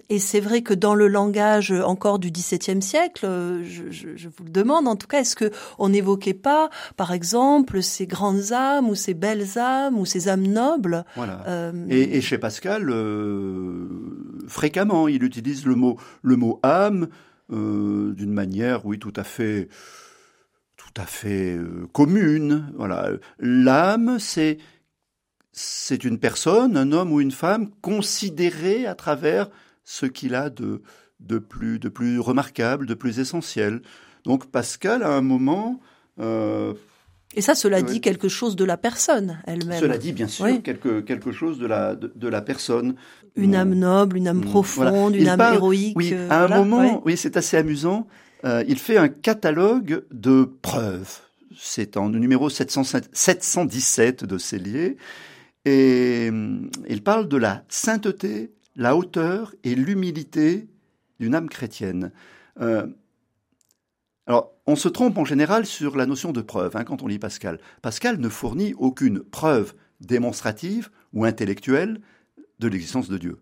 et 0.10 0.20
c'est 0.20 0.42
vrai 0.42 0.62
que 0.62 0.74
dans 0.74 0.96
le 0.96 1.08
langage 1.08 1.72
encore 1.72 2.20
du 2.20 2.30
XVIIe 2.30 2.82
siècle, 2.82 3.26
je, 3.64 3.90
je, 3.90 4.10
je, 4.16 4.28
vous 4.28 4.44
le 4.44 4.50
demande 4.50 4.88
en 4.88 4.96
tout 4.96 5.08
cas, 5.08 5.22
est-ce 5.22 5.36
que 5.36 5.52
on 5.80 5.90
n'évoquait 5.90 6.34
pas, 6.34 6.70
par 6.98 7.14
exemple, 7.14 7.82
ces 7.82 8.06
grandes 8.06 8.52
âmes 8.52 8.90
ou 8.90 8.96
ces 8.96 9.14
belles 9.14 9.58
âmes 9.58 9.98
ou 9.98 10.06
ces 10.06 10.28
âmes 10.28 10.48
nobles 10.48 11.06
Voilà. 11.16 11.44
Euh, 11.48 11.72
et, 11.90 12.18
et, 12.18 12.22
chez 12.22 12.38
Pascal, 12.38 12.90
euh, 12.90 13.88
fréquemment, 14.48 15.08
il 15.08 15.24
utilise 15.24 15.66
le 15.66 15.76
mot 15.76 16.00
le 16.22 16.36
mot 16.36 16.60
âme 16.64 17.10
euh, 17.52 18.14
d'une 18.14 18.34
manière, 18.34 18.86
oui, 18.86 19.00
tout 19.00 19.14
à 19.16 19.24
fait 19.24 19.70
euh, 20.98 21.88
commune. 21.94 22.72
Voilà, 22.76 23.12
l'âme, 23.40 24.18
c'est 24.20 24.58
c'est 25.52 26.04
une 26.04 26.20
personne, 26.20 26.78
un 26.78 26.92
homme 26.92 27.12
ou 27.12 27.20
une 27.20 27.32
femme, 27.32 27.70
considéré 27.82 28.86
à 28.86 28.96
travers 28.96 29.50
ce 29.84 30.06
qu'il 30.06 30.36
a 30.36 30.50
de, 30.50 30.84
de, 31.20 31.40
plus, 31.40 31.80
de 31.80 31.90
plus 31.90 32.20
remarquable, 32.20 32.86
de 32.86 32.94
plus 32.94 33.20
essentiel. 33.20 33.82
Donc 34.24 34.52
Pascal, 34.52 35.04
à 35.04 35.10
un 35.10 35.22
moment... 35.22 35.80
Euh, 36.20 36.74
et 37.38 37.42
ça, 37.42 37.54
cela 37.54 37.84
dit 37.84 38.02
quelque 38.02 38.30
chose 38.30 38.56
de 38.56 38.66
la 38.66 38.78
personne 38.78 39.38
elle-même. 39.46 39.80
Cela 39.80 40.00
dit, 40.00 40.12
bien 40.12 40.28
sûr, 40.28 40.48
quelque, 40.64 41.02
quelque 41.02 41.32
chose 41.32 41.60
de 41.60 41.68
la, 41.68 41.94
de, 41.94 42.28
la 42.28 42.42
personne. 42.42 42.96
Une 43.36 43.54
âme 43.54 43.76
noble, 43.76 44.18
une 44.18 44.28
âme 44.28 44.40
mm. 44.40 44.46
profonde, 44.46 45.16
une 45.16 45.28
âme 45.28 45.54
héroïque. 45.54 45.96
Oui, 45.96 46.16
à 46.32 46.46
un 46.46 46.48
moment, 46.48 47.04
oui, 47.06 47.16
c'est 47.16 47.38
assez 47.38 47.56
amusant. 47.56 48.08
Euh, 48.44 48.64
il 48.68 48.80
fait 48.80 48.98
un 48.98 49.08
catalogue 49.08 50.04
de 50.10 50.50
preuves. 50.64 51.20
C'est 51.56 51.96
en 51.96 52.10
numéro 52.10 52.50
717 52.50 54.26
de 54.26 54.38
Cellier. 54.40 54.98
Et 55.64 56.30
hum, 56.30 56.72
il 56.90 57.04
parle 57.04 57.28
de 57.28 57.38
la 57.38 57.64
sainteté, 57.70 58.52
la 58.76 58.96
hauteur 58.96 59.54
et 59.64 59.76
l'humilité 59.76 60.68
d'une 61.20 61.36
âme 61.36 61.50
chrétienne. 61.50 62.12
Euh, 62.62 62.88
alors, 64.26 64.57
on 64.68 64.76
se 64.76 64.90
trompe 64.90 65.18
en 65.18 65.26
général 65.26 65.66
sur 65.66 65.96
la 65.96 66.06
notion 66.06 66.34
de 66.34 66.42
preuve 66.42 66.76
hein, 66.76 66.84
quand 66.84 67.02
on 67.02 67.08
lit 67.08 67.20
Pascal. 67.20 67.60
Pascal 67.82 68.20
ne 68.20 68.30
fournit 68.30 68.74
aucune 68.78 69.22
preuve 69.22 69.74
démonstrative 70.02 70.90
ou 71.14 71.24
intellectuelle 71.24 72.02
de 72.60 72.68
l'existence 72.68 73.08
de 73.08 73.18
Dieu. 73.18 73.40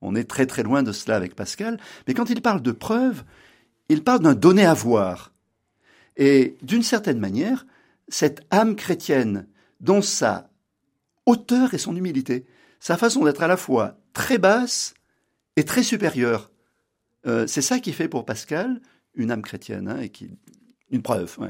On 0.00 0.16
est 0.16 0.28
très 0.28 0.46
très 0.46 0.64
loin 0.64 0.82
de 0.82 0.92
cela 0.92 1.16
avec 1.16 1.34
Pascal, 1.34 1.78
mais 2.06 2.14
quand 2.14 2.28
il 2.28 2.42
parle 2.42 2.60
de 2.60 2.72
preuve, 2.72 3.24
il 3.88 4.02
parle 4.02 4.20
d'un 4.20 4.34
donné 4.34 4.66
à 4.66 4.74
voir. 4.74 5.32
Et 6.16 6.56
d'une 6.62 6.82
certaine 6.82 7.20
manière, 7.20 7.64
cette 8.08 8.44
âme 8.50 8.74
chrétienne, 8.74 9.46
dont 9.80 10.02
sa 10.02 10.50
hauteur 11.24 11.74
et 11.74 11.78
son 11.78 11.94
humilité, 11.94 12.46
sa 12.80 12.96
façon 12.96 13.24
d'être 13.24 13.42
à 13.42 13.48
la 13.48 13.56
fois 13.56 13.98
très 14.12 14.38
basse 14.38 14.94
et 15.56 15.64
très 15.64 15.82
supérieure. 15.82 16.50
Euh, 17.26 17.46
c'est 17.46 17.62
ça 17.62 17.78
qui 17.78 17.92
fait 17.92 18.08
pour 18.08 18.24
Pascal 18.24 18.80
une 19.14 19.30
âme 19.30 19.42
chrétienne 19.42 19.88
hein, 19.88 20.00
et 20.00 20.08
qui 20.08 20.30
une 20.90 21.02
preuve. 21.02 21.36
Dans 21.38 21.46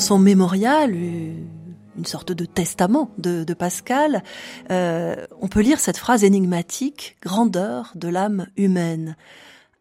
son 0.00 0.18
mémorial, 0.18 0.94
une 0.94 2.04
sorte 2.04 2.32
de 2.32 2.46
testament 2.46 3.10
de, 3.18 3.44
Pascal, 3.54 4.22
euh, 4.70 5.26
on 5.40 5.48
peut 5.48 5.60
lire 5.60 5.78
cette 5.78 5.98
phrase 5.98 6.24
énigmatique 6.24 7.18
grandeur 7.22 7.92
de 7.94 8.08
l'âme 8.08 8.46
humaine. 8.56 9.16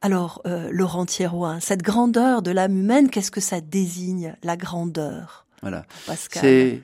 Alors, 0.01 0.41
euh, 0.45 0.69
Laurent 0.71 1.05
Thierouin, 1.05 1.60
cette 1.60 1.82
grandeur 1.82 2.41
de 2.41 2.51
l'âme 2.51 2.77
humaine, 2.77 3.10
qu'est-ce 3.10 3.32
que 3.32 3.41
ça 3.41 3.62
désigne, 3.62 4.36
la 4.43 4.58
grandeur 4.58 5.45
Voilà. 5.62 5.86
Pascal? 6.05 6.82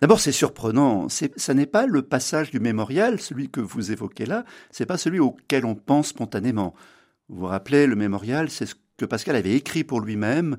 D'abord, 0.00 0.18
c'est 0.18 0.32
surprenant. 0.32 1.06
Ça 1.08 1.54
n'est 1.54 1.66
pas 1.66 1.86
le 1.86 2.02
passage 2.02 2.50
du 2.50 2.58
mémorial, 2.58 3.20
celui 3.20 3.48
que 3.48 3.60
vous 3.60 3.92
évoquez 3.92 4.26
là, 4.26 4.44
c'est 4.72 4.86
pas 4.86 4.98
celui 4.98 5.20
auquel 5.20 5.64
on 5.64 5.76
pense 5.76 6.08
spontanément. 6.08 6.74
Vous 7.28 7.40
vous 7.40 7.46
rappelez, 7.46 7.86
le 7.86 7.94
mémorial, 7.94 8.50
c'est 8.50 8.66
ce 8.66 8.74
que 8.96 9.04
Pascal 9.04 9.36
avait 9.36 9.54
écrit 9.54 9.84
pour 9.84 10.00
lui-même 10.00 10.56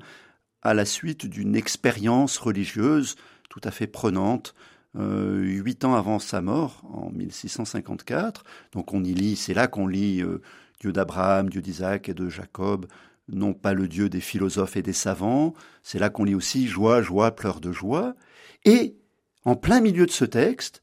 à 0.64 0.74
la 0.74 0.84
suite 0.84 1.26
d'une 1.26 1.54
expérience 1.54 2.38
religieuse 2.38 3.16
tout 3.54 3.60
à 3.62 3.70
fait 3.70 3.86
prenante, 3.86 4.52
euh, 4.98 5.40
huit 5.40 5.84
ans 5.84 5.94
avant 5.94 6.18
sa 6.18 6.40
mort, 6.40 6.82
en 6.92 7.08
1654. 7.10 8.42
Donc 8.72 8.92
on 8.92 9.04
y 9.04 9.14
lit, 9.14 9.36
c'est 9.36 9.54
là 9.54 9.68
qu'on 9.68 9.86
lit 9.86 10.22
euh, 10.22 10.40
Dieu 10.80 10.92
d'Abraham, 10.92 11.48
Dieu 11.48 11.62
d'Isaac 11.62 12.08
et 12.08 12.14
de 12.14 12.28
Jacob, 12.28 12.86
non 13.28 13.54
pas 13.54 13.72
le 13.72 13.86
Dieu 13.86 14.08
des 14.08 14.20
philosophes 14.20 14.76
et 14.76 14.82
des 14.82 14.92
savants. 14.92 15.54
C'est 15.84 16.00
là 16.00 16.10
qu'on 16.10 16.24
lit 16.24 16.34
aussi 16.34 16.66
joie, 16.66 17.00
joie, 17.00 17.36
pleurs 17.36 17.60
de 17.60 17.70
joie. 17.70 18.16
Et 18.64 18.96
en 19.44 19.54
plein 19.54 19.80
milieu 19.80 20.06
de 20.06 20.10
ce 20.10 20.24
texte, 20.24 20.82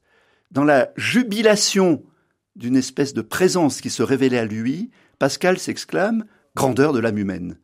dans 0.50 0.64
la 0.64 0.92
jubilation 0.96 2.02
d'une 2.56 2.76
espèce 2.76 3.12
de 3.12 3.20
présence 3.20 3.82
qui 3.82 3.90
se 3.90 4.02
révélait 4.02 4.38
à 4.38 4.46
lui, 4.46 4.90
Pascal 5.18 5.58
s'exclame 5.58 6.24
grandeur 6.56 6.94
de 6.94 7.00
l'âme 7.00 7.18
humaine. 7.18 7.58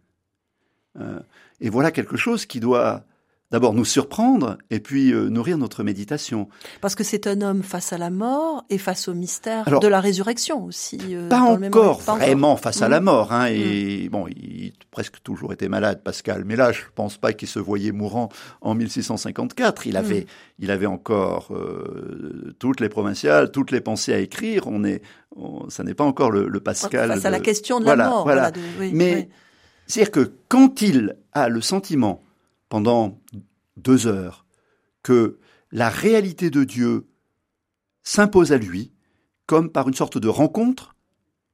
Euh, 1.00 1.20
et 1.60 1.70
voilà 1.70 1.90
quelque 1.90 2.16
chose 2.16 2.46
qui 2.46 2.60
doit 2.60 3.04
d'abord 3.50 3.72
nous 3.72 3.84
surprendre 3.84 4.58
et 4.70 4.80
puis 4.80 5.12
euh, 5.12 5.28
nourrir 5.28 5.56
notre 5.58 5.82
méditation. 5.82 6.48
Parce 6.80 6.94
que 6.94 7.04
c'est 7.04 7.26
un 7.26 7.40
homme 7.40 7.62
face 7.62 7.92
à 7.92 7.98
la 7.98 8.10
mort 8.10 8.64
et 8.68 8.78
face 8.78 9.08
au 9.08 9.14
mystère 9.14 9.80
de 9.80 9.88
la 9.88 10.00
résurrection 10.00 10.64
aussi. 10.64 10.98
Euh, 11.10 11.28
pas 11.28 11.40
encore 11.40 12.00
vraiment 12.00 12.56
face 12.56 12.82
à 12.82 12.88
la 12.88 13.00
mmh. 13.00 13.04
mort. 13.04 13.32
Hein, 13.32 13.46
et 13.46 14.06
mmh. 14.06 14.10
bon, 14.10 14.26
il 14.28 14.72
a 14.78 14.84
presque 14.90 15.22
toujours 15.22 15.52
été 15.52 15.68
malade, 15.68 16.02
Pascal. 16.02 16.44
Mais 16.44 16.56
là, 16.56 16.72
je 16.72 16.82
pense 16.94 17.16
pas 17.16 17.32
qu'il 17.32 17.48
se 17.48 17.58
voyait 17.58 17.92
mourant 17.92 18.28
en 18.60 18.74
1654. 18.74 19.86
Il 19.86 19.96
avait, 19.96 20.20
mmh. 20.20 20.26
il 20.58 20.70
avait 20.70 20.86
encore 20.86 21.48
euh, 21.52 22.54
toutes 22.58 22.80
les 22.80 22.88
provinciales, 22.88 23.50
toutes 23.50 23.70
les 23.70 23.80
pensées 23.80 24.12
à 24.12 24.18
écrire. 24.18 24.66
On 24.66 24.84
est, 24.84 25.00
ça 25.68 25.84
n'est 25.84 25.94
pas 25.94 26.04
encore 26.04 26.30
le, 26.30 26.60
Pascal. 26.60 27.08
Face 27.08 27.24
à 27.24 27.30
la 27.30 27.40
question 27.40 27.80
de 27.80 27.86
la 27.86 27.96
mort. 27.96 28.24
Voilà. 28.24 28.52
Mais 28.92 29.28
c'est-à-dire 29.88 30.12
que 30.12 30.32
quand 30.48 30.82
il 30.82 31.16
a 31.32 31.48
le 31.48 31.60
sentiment 31.60 32.22
pendant 32.68 33.20
deux 33.76 34.06
heures 34.06 34.46
que 35.02 35.38
la 35.72 35.88
réalité 35.88 36.50
de 36.50 36.64
Dieu 36.64 37.06
s'impose 38.02 38.52
à 38.52 38.58
lui 38.58 38.92
comme 39.46 39.70
par 39.70 39.88
une 39.88 39.94
sorte 39.94 40.18
de 40.18 40.28
rencontre, 40.28 40.94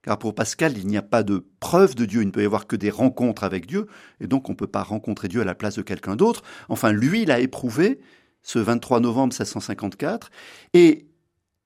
car 0.03 0.19
pour 0.19 0.35
Pascal, 0.35 0.77
il 0.77 0.87
n'y 0.87 0.97
a 0.97 1.03
pas 1.03 1.23
de 1.23 1.47
preuve 1.61 1.95
de 1.95 2.05
Dieu, 2.05 2.23
il 2.23 2.27
ne 2.27 2.31
peut 2.33 2.43
y 2.43 2.47
avoir 2.47 2.67
que 2.67 2.77
des 2.77 2.91
rencontres 2.91 3.45
avec 3.45 3.67
Dieu, 3.67 3.87
et 4.21 4.27
donc 4.27 4.49
on 4.49 4.53
ne 4.53 4.57
peut 4.57 4.67
pas 4.67 4.83
rencontrer 4.83 5.29
Dieu 5.29 5.41
à 5.41 5.45
la 5.45 5.55
place 5.55 5.77
de 5.77 5.83
quelqu'un 5.83 6.17
d'autre. 6.17 6.43
Enfin, 6.69 6.93
lui, 6.93 7.23
il 7.23 7.31
a 7.31 7.39
éprouvé 7.39 8.01
ce 8.43 8.59
23 8.59 9.01
novembre 9.01 9.33
1654, 9.33 10.31
et 10.75 11.07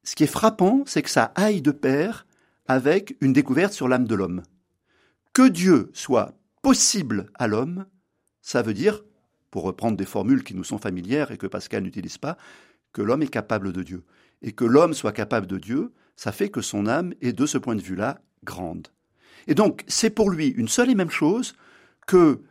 ce 0.04 0.14
qui 0.14 0.24
est 0.24 0.28
frappant, 0.28 0.84
c'est 0.86 1.02
que 1.02 1.10
ça 1.10 1.32
aille 1.34 1.62
de 1.62 1.72
pair 1.72 2.26
avec 2.68 3.16
une 3.20 3.32
découverte 3.32 3.72
sur 3.72 3.88
l'âme 3.88 4.06
de 4.06 4.14
l'homme. 4.14 4.42
Que 5.32 5.48
Dieu 5.48 5.90
soit 5.94 6.34
possible 6.68 7.30
à 7.36 7.46
l'homme, 7.46 7.86
ça 8.42 8.60
veut 8.60 8.74
dire 8.74 9.02
pour 9.50 9.62
reprendre 9.62 9.96
des 9.96 10.04
formules 10.04 10.44
qui 10.44 10.54
nous 10.54 10.64
sont 10.64 10.76
familières 10.76 11.30
et 11.30 11.38
que 11.38 11.46
Pascal 11.46 11.82
n'utilise 11.82 12.18
pas, 12.18 12.36
que 12.92 13.00
l'homme 13.00 13.22
est 13.22 13.32
capable 13.32 13.72
de 13.72 13.82
Dieu. 13.82 14.04
Et 14.42 14.52
que 14.52 14.66
l'homme 14.66 14.92
soit 14.92 15.12
capable 15.12 15.46
de 15.46 15.56
Dieu, 15.56 15.94
ça 16.14 16.30
fait 16.30 16.50
que 16.50 16.60
son 16.60 16.86
âme 16.86 17.14
est 17.22 17.32
de 17.32 17.46
ce 17.46 17.56
point 17.56 17.74
de 17.74 17.80
vue-là 17.80 18.20
grande. 18.44 18.88
Et 19.46 19.54
donc, 19.54 19.82
c'est 19.88 20.10
pour 20.10 20.28
lui 20.28 20.48
une 20.48 20.68
seule 20.68 20.90
et 20.90 20.94
même 20.94 21.08
chose 21.08 21.54
que 22.06 22.42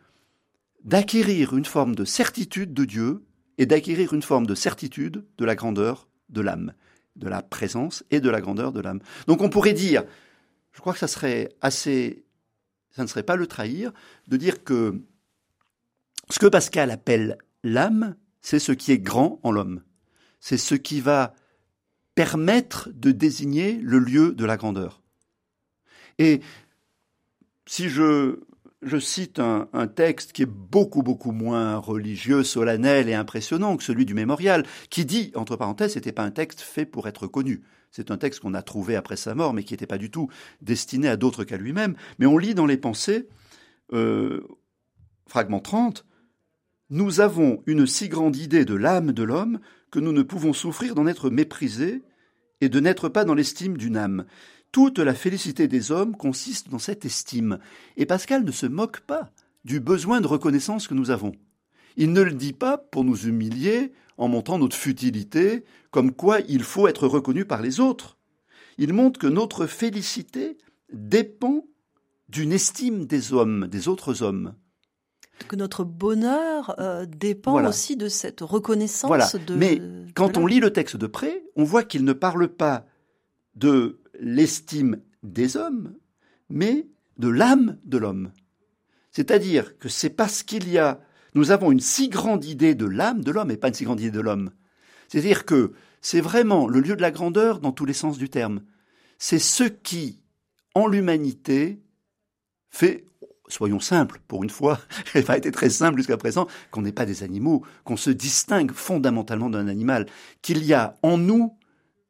d'acquérir 0.84 1.56
une 1.56 1.65
forme 1.65 1.93
de 1.93 2.03
certitude 2.03 2.73
de 2.73 2.86
Dieu 2.86 3.23
et 3.60 3.67
d'acquérir 3.67 4.15
une 4.15 4.23
forme 4.23 4.47
de 4.47 4.56
certitude 4.56 5.25
de 5.38 5.45
la 5.45 5.53
grandeur 5.53 6.10
de 6.30 6.41
l'âme, 6.41 6.73
de 7.17 7.30
la 7.30 7.43
présence 7.43 8.03
et 8.10 8.19
de 8.19 8.32
la 8.32 8.41
grandeur 8.41 8.71
de 8.71 8.80
l'âme. 8.80 9.01
Donc 9.27 9.43
on 9.43 9.49
pourrait 9.49 9.73
dire, 9.73 10.06
je 10.71 10.80
crois 10.82 10.93
que 10.93 10.99
ça 10.99 11.08
serait 11.08 11.49
assez, 11.62 12.25
ça 12.97 13.03
ne 13.03 13.07
serait 13.07 13.21
pas 13.21 13.36
le 13.36 13.45
trahir, 13.45 13.93
de 14.27 14.38
dire 14.38 14.63
que 14.63 15.03
ce 16.31 16.39
que 16.39 16.47
Pascal 16.47 16.89
appelle 16.89 17.38
l'âme, 17.63 18.15
c'est 18.41 18.57
ce 18.57 18.71
qui 18.71 18.91
est 18.91 18.97
grand 18.97 19.39
en 19.43 19.51
l'homme. 19.51 19.83
C'est 20.39 20.57
ce 20.57 20.73
qui 20.73 20.99
va 20.99 21.36
permettre 22.15 22.89
de 22.95 23.12
désigner 23.12 23.79
le 23.83 23.99
lieu 23.99 24.33
de 24.33 24.45
la 24.45 24.57
grandeur. 24.57 25.03
Et 26.17 26.41
si 27.67 27.88
je, 27.88 28.39
cite 28.99 29.38
un, 29.38 29.67
texte 29.88 30.31
qui 30.31 30.41
est 30.41 30.47
beaucoup, 30.47 31.03
beaucoup 31.03 31.31
moins 31.31 31.77
religieux, 31.77 32.43
solennel 32.43 33.10
et 33.10 33.13
impressionnant 33.13 33.77
que 33.77 33.83
celui 33.83 34.05
du 34.05 34.15
mémorial, 34.15 34.65
qui 34.89 35.05
dit, 35.05 35.31
entre 35.36 35.55
parenthèses, 35.55 35.93
ce 35.93 35.99
n'était 35.99 36.13
pas 36.13 36.23
un 36.23 36.31
texte 36.31 36.62
fait 36.62 36.88
pour 36.88 37.07
être 37.07 37.27
connu. 37.27 37.62
C'est 37.91 38.12
un 38.12 38.17
texte 38.17 38.41
qu'on 38.41 38.54
a 38.54 38.62
trouvé 38.62 38.95
après 38.95 39.15
sa 39.15 39.36
mort, 39.36 39.54
mais 39.54 39.63
qui 39.63 39.73
n'était 39.73 39.88
pas 39.88 39.97
du 39.97 40.12
tout 40.12 40.30
destiné 40.62 41.08
à 41.08 41.17
d'autres 41.17 41.43
qu'à 41.43 41.58
lui-même. 41.58 41.95
Mais 42.19 42.26
on 42.26 42.38
lit 42.38 42.54
dans 42.54 42.65
les 42.65 42.78
pensées, 42.78 43.28
euh, 43.93 44.41
fragment 45.28 45.60
30, 45.60 46.06
nous 46.89 47.19
avons 47.19 47.63
une 47.65 47.86
si 47.86 48.08
grande 48.08 48.38
idée 48.38 48.65
de 48.65 48.76
l'âme 48.76 49.12
de 49.12 49.23
l'homme 49.23 49.60
que 49.91 50.00
nous 50.00 50.13
ne 50.13 50.21
pouvons 50.21 50.54
souffrir 50.54 50.95
d'en 50.95 51.08
être 51.08 51.30
méprisés 51.30 52.04
et 52.62 52.69
de 52.69 52.80
n'être 52.80 53.10
pas 53.10 53.26
dans 53.26 53.34
l'estime 53.34 53.78
d'une 53.78 53.97
âme. 53.97 54.26
Toute 54.71 55.00
la 55.00 55.13
félicité 55.13 55.67
des 55.67 55.91
hommes 55.91 56.15
consiste 56.15 56.69
dans 56.69 56.80
cette 56.80 57.06
estime. 57.06 57.60
Et 57.95 58.06
Pascal 58.06 58.43
ne 58.43 58.52
se 58.52 58.65
moque 58.65 59.02
pas 59.02 59.32
du 59.65 59.80
besoin 59.80 60.21
de 60.21 60.28
reconnaissance 60.28 60.88
que 60.88 60.93
nous 60.93 61.10
avons. 61.10 61.34
Il 61.97 62.13
ne 62.13 62.21
le 62.21 62.31
dit 62.31 62.53
pas 62.53 62.77
pour 62.77 63.03
nous 63.03 63.27
humilier 63.27 63.91
en 64.17 64.27
montrant 64.27 64.57
notre 64.57 64.75
futilité, 64.75 65.65
comme 65.91 66.13
quoi 66.13 66.39
il 66.47 66.63
faut 66.63 66.88
être 66.88 67.07
reconnu 67.07 67.45
par 67.45 67.62
les 67.62 67.79
autres. 67.79 68.17
Il 68.77 68.93
montre 68.93 69.19
que 69.19 69.27
notre 69.27 69.65
félicité 69.65 70.57
dépend 70.93 71.65
d'une 72.29 72.53
estime 72.53 73.05
des 73.05 73.33
hommes, 73.33 73.67
des 73.67 73.88
autres 73.88 74.23
hommes 74.23 74.53
que 75.47 75.55
notre 75.55 75.83
bonheur 75.83 76.75
euh, 76.79 77.05
dépend 77.05 77.63
aussi 77.65 77.95
de 77.95 78.10
cette 78.10 78.41
reconnaissance 78.41 79.36
de. 79.36 79.55
Mais 79.55 79.81
quand 80.15 80.38
on 80.38 80.45
lit 80.45 80.60
le 80.60 80.73
texte 80.73 80.97
de 80.97 81.07
près, 81.07 81.43
on 81.55 81.63
voit 81.63 81.83
qu'il 81.83 82.03
ne 82.03 82.13
parle 82.13 82.47
pas 82.47 82.86
de 83.55 83.99
l'estime 84.19 85.01
des 85.23 85.57
hommes, 85.57 85.95
mais 86.49 86.88
de 87.17 87.27
l'âme 87.27 87.77
de 87.86 87.97
l'homme. 87.97 88.31
C'est-à-dire 89.12 89.77
que 89.77 89.89
c'est 89.89 90.10
parce 90.10 90.43
qu'il 90.43 90.69
y 90.69 90.77
a, 90.77 90.99
nous 91.35 91.51
avons 91.51 91.71
une 91.71 91.79
si 91.79 92.09
grande 92.09 92.45
idée 92.45 92.75
de 92.75 92.85
l'âme 92.85 93.23
de 93.23 93.31
l'homme 93.31 93.51
et 93.51 93.57
pas 93.57 93.67
une 93.69 93.73
si 93.73 93.83
grande 93.83 93.99
idée 93.99 94.11
de 94.11 94.21
l'homme. 94.21 94.51
C'est-à-dire 95.07 95.45
que 95.45 95.73
c'est 96.01 96.21
vraiment 96.21 96.67
le 96.67 96.79
lieu 96.79 96.95
de 96.95 97.01
la 97.01 97.11
grandeur 97.11 97.59
dans 97.59 97.71
tous 97.71 97.85
les 97.85 97.93
sens 97.93 98.17
du 98.17 98.29
terme. 98.29 98.61
C'est 99.17 99.39
ce 99.39 99.63
qui, 99.63 100.21
en 100.75 100.87
l'humanité, 100.87 101.81
fait 102.69 103.05
soyons 103.47 103.79
simples, 103.79 104.19
pour 104.27 104.43
une 104.43 104.49
fois, 104.49 104.79
elle 105.13 105.23
va 105.23 105.37
été 105.37 105.51
très 105.51 105.69
simple 105.69 105.97
jusqu'à 105.97 106.17
présent, 106.17 106.47
qu'on 106.71 106.81
n'est 106.81 106.91
pas 106.91 107.05
des 107.05 107.23
animaux, 107.23 107.63
qu'on 107.83 107.97
se 107.97 108.09
distingue 108.09 108.71
fondamentalement 108.71 109.49
d'un 109.49 109.67
animal, 109.67 110.05
qu'il 110.41 110.63
y 110.63 110.73
a 110.73 110.97
en 111.01 111.17
nous 111.17 111.57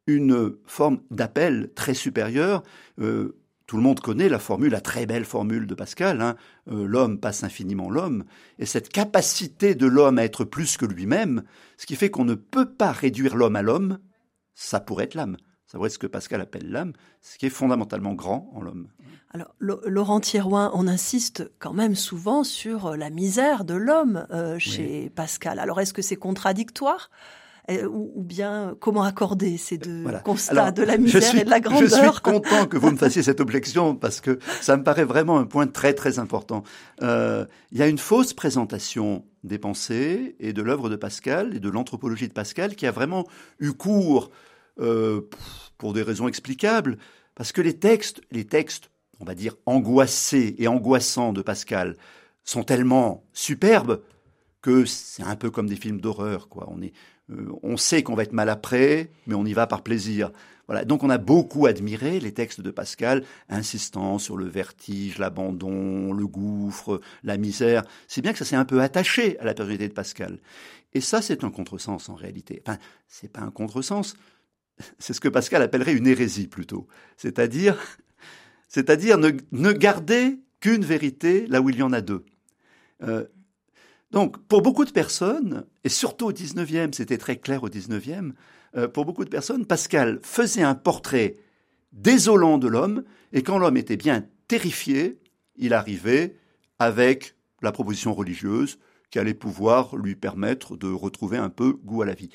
une 0.07 0.55
forme 0.65 1.01
d'appel 1.11 1.71
très 1.75 1.93
supérieure. 1.93 2.63
Euh, 2.99 3.37
tout 3.67 3.75
le 3.75 3.83
monde 3.83 3.99
connaît 3.99 4.29
la 4.29 4.39
formule, 4.39 4.71
la 4.71 4.81
très 4.81 5.05
belle 5.05 5.25
formule 5.25 5.67
de 5.67 5.75
Pascal, 5.75 6.21
hein, 6.21 6.35
euh, 6.71 6.85
l'homme 6.87 7.19
passe 7.19 7.43
infiniment 7.43 7.89
l'homme, 7.89 8.23
et 8.59 8.65
cette 8.65 8.89
capacité 8.89 9.75
de 9.75 9.85
l'homme 9.85 10.17
à 10.17 10.23
être 10.23 10.45
plus 10.45 10.77
que 10.77 10.85
lui-même, 10.85 11.43
ce 11.77 11.85
qui 11.85 11.97
fait 11.97 12.09
qu'on 12.09 12.25
ne 12.25 12.33
peut 12.33 12.69
pas 12.69 12.93
réduire 12.93 13.35
l'homme 13.35 13.57
à 13.57 13.61
l'homme, 13.61 13.99
ça 14.55 14.79
pourrait 14.79 15.03
être 15.03 15.15
l'âme. 15.15 15.37
Ça 15.67 15.77
pourrait 15.77 15.87
être 15.87 15.93
ce 15.93 15.99
que 15.99 16.07
Pascal 16.07 16.39
appelle 16.39 16.71
l'âme, 16.71 16.93
ce 17.21 17.37
qui 17.37 17.45
est 17.45 17.49
fondamentalement 17.49 18.13
grand 18.13 18.49
en 18.53 18.61
l'homme. 18.61 18.87
Alors, 19.31 19.53
Laurent 19.59 20.21
Thierouin, 20.21 20.71
on 20.73 20.87
insiste 20.87 21.51
quand 21.59 21.73
même 21.73 21.95
souvent 21.95 22.45
sur 22.45 22.95
la 22.95 23.09
misère 23.09 23.65
de 23.65 23.73
l'homme 23.73 24.25
euh, 24.31 24.57
chez 24.57 25.09
Pascal. 25.09 25.59
Alors, 25.59 25.81
est-ce 25.81 25.93
que 25.93 26.01
c'est 26.01 26.15
contradictoire? 26.15 27.09
Euh, 27.69 27.87
ou, 27.87 28.23
bien 28.23 28.75
comment 28.79 29.03
accorder 29.03 29.57
ces 29.57 29.77
deux 29.77 30.05
constats 30.23 30.71
de 30.71 30.83
la 30.83 30.97
misère 30.97 31.35
et 31.35 31.43
de 31.43 31.49
la 31.49 31.59
grandeur 31.59 31.89
Je 31.89 32.11
suis 32.11 32.21
content 32.21 32.65
que 32.65 32.77
vous 32.77 32.91
me 32.91 32.97
fassiez 32.97 33.23
cette 33.23 33.39
objection 33.39 33.95
parce 33.95 34.21
que 34.21 34.39
ça 34.61 34.77
me 34.77 34.83
paraît 34.83 35.05
vraiment 35.05 35.37
un 35.37 35.45
point 35.45 35.67
très 35.67 35.93
très 35.93 36.19
important. 36.19 36.63
il 37.01 37.47
y 37.71 37.81
a 37.81 37.87
une 37.87 37.97
fausse 37.97 38.33
présentation 38.33 39.25
des 39.43 39.57
pensées 39.59 40.35
et 40.39 40.53
de 40.53 40.61
l'œuvre 40.61 40.89
de 40.89 40.95
Pascal 40.95 41.55
et 41.55 41.59
de 41.59 41.69
l'anthropologie 41.69 42.27
de 42.27 42.33
Pascal 42.33 42.75
qui 42.75 42.85
a 42.85 42.91
vraiment 42.91 43.25
eu 43.59 43.73
cours 43.73 44.31
pour 45.77 45.93
des 45.93 46.03
raisons 46.03 46.27
explicables 46.27 46.97
parce 47.35 47.51
que 47.51 47.61
les 47.61 47.77
textes, 47.77 48.21
les 48.31 48.45
textes 48.45 48.89
on 49.19 49.25
va 49.25 49.35
dire, 49.35 49.55
angoissés 49.65 50.55
et 50.57 50.67
angoissants 50.67 51.33
de 51.33 51.41
Pascal 51.41 51.95
sont 52.43 52.63
tellement 52.63 53.25
superbes 53.33 54.01
que 54.61 54.85
c'est 54.85 55.23
un 55.23 55.35
peu 55.35 55.49
comme 55.49 55.67
des 55.67 55.75
films 55.75 56.01
d'horreur, 56.01 56.49
quoi. 56.49 56.67
On 56.69 56.81
est, 56.81 56.93
euh, 57.31 57.49
on 57.63 57.77
sait 57.77 58.03
qu'on 58.03 58.15
va 58.15 58.23
être 58.23 58.33
mal 58.33 58.49
après, 58.49 59.09
mais 59.25 59.35
on 59.35 59.45
y 59.45 59.53
va 59.53 59.67
par 59.67 59.83
plaisir. 59.83 60.31
Voilà. 60.67 60.83
Donc 60.83 61.03
on 61.03 61.09
a 61.09 61.17
beaucoup 61.17 61.65
admiré 61.65 62.19
les 62.19 62.33
textes 62.33 62.61
de 62.61 62.71
Pascal, 62.71 63.23
insistant 63.49 64.19
sur 64.19 64.37
le 64.37 64.45
vertige, 64.45 65.17
l'abandon, 65.17 66.13
le 66.13 66.27
gouffre, 66.27 66.99
la 67.23 67.37
misère. 67.37 67.83
C'est 68.07 68.21
bien 68.21 68.33
que 68.33 68.39
ça 68.39 68.45
s'est 68.45 68.55
un 68.55 68.65
peu 68.65 68.81
attaché 68.81 69.39
à 69.39 69.45
la 69.45 69.53
personnalité 69.53 69.87
de 69.87 69.93
Pascal. 69.93 70.39
Et 70.93 71.01
ça, 71.01 71.21
c'est 71.21 71.43
un 71.43 71.51
contresens 71.51 72.09
en 72.09 72.15
réalité. 72.15 72.61
Enfin, 72.65 72.77
c'est 73.07 73.31
pas 73.31 73.41
un 73.41 73.51
contresens. 73.51 74.15
C'est 74.99 75.13
ce 75.13 75.19
que 75.19 75.27
Pascal 75.27 75.63
appellerait 75.63 75.93
une 75.93 76.05
hérésie 76.05 76.47
plutôt. 76.47 76.87
C'est-à-dire, 77.17 77.77
c'est-à-dire 78.67 79.17
ne, 79.17 79.71
garder 79.71 80.39
qu'une 80.59 80.85
vérité 80.85 81.47
là 81.47 81.61
où 81.61 81.69
il 81.69 81.77
y 81.77 81.83
en 81.83 81.93
a 81.93 82.01
deux. 82.01 82.25
Euh, 83.01 83.25
donc, 84.11 84.37
pour 84.47 84.61
beaucoup 84.61 84.85
de 84.85 84.91
personnes, 84.91 85.65
et 85.83 85.89
surtout 85.89 86.27
au 86.27 86.31
19e, 86.31 86.93
c'était 86.93 87.17
très 87.17 87.37
clair 87.37 87.63
au 87.63 87.69
19e, 87.69 88.31
euh, 88.75 88.87
pour 88.87 89.05
beaucoup 89.05 89.25
de 89.25 89.29
personnes, 89.29 89.65
Pascal 89.65 90.19
faisait 90.23 90.63
un 90.63 90.75
portrait 90.75 91.35
désolant 91.91 92.57
de 92.57 92.67
l'homme, 92.67 93.03
et 93.33 93.43
quand 93.43 93.57
l'homme 93.57 93.75
était 93.75 93.97
bien 93.97 94.25
terrifié, 94.47 95.19
il 95.57 95.73
arrivait 95.73 96.37
avec 96.79 97.35
la 97.61 97.71
proposition 97.71 98.13
religieuse 98.13 98.79
qui 99.09 99.19
allait 99.19 99.33
pouvoir 99.33 99.95
lui 99.97 100.15
permettre 100.15 100.77
de 100.77 100.87
retrouver 100.87 101.37
un 101.37 101.49
peu 101.49 101.73
goût 101.73 102.01
à 102.01 102.05
la 102.05 102.13
vie. 102.13 102.29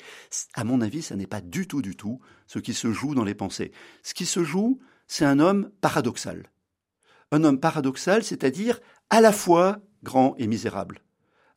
À 0.53 0.63
mon 0.63 0.81
avis, 0.81 1.01
ça 1.01 1.15
n'est 1.15 1.27
pas 1.27 1.41
du 1.41 1.67
tout, 1.67 1.81
du 1.81 1.95
tout 1.95 2.19
ce 2.47 2.59
qui 2.59 2.73
se 2.73 2.91
joue 2.91 3.15
dans 3.15 3.23
les 3.23 3.35
pensées. 3.35 3.71
Ce 4.03 4.13
qui 4.13 4.25
se 4.25 4.43
joue, 4.43 4.79
c'est 5.07 5.25
un 5.25 5.39
homme 5.39 5.69
paradoxal. 5.81 6.51
Un 7.31 7.43
homme 7.43 7.59
paradoxal, 7.59 8.23
c'est-à-dire 8.23 8.79
à 9.09 9.21
la 9.21 9.31
fois 9.31 9.79
grand 10.03 10.35
et 10.37 10.47
misérable 10.47 11.03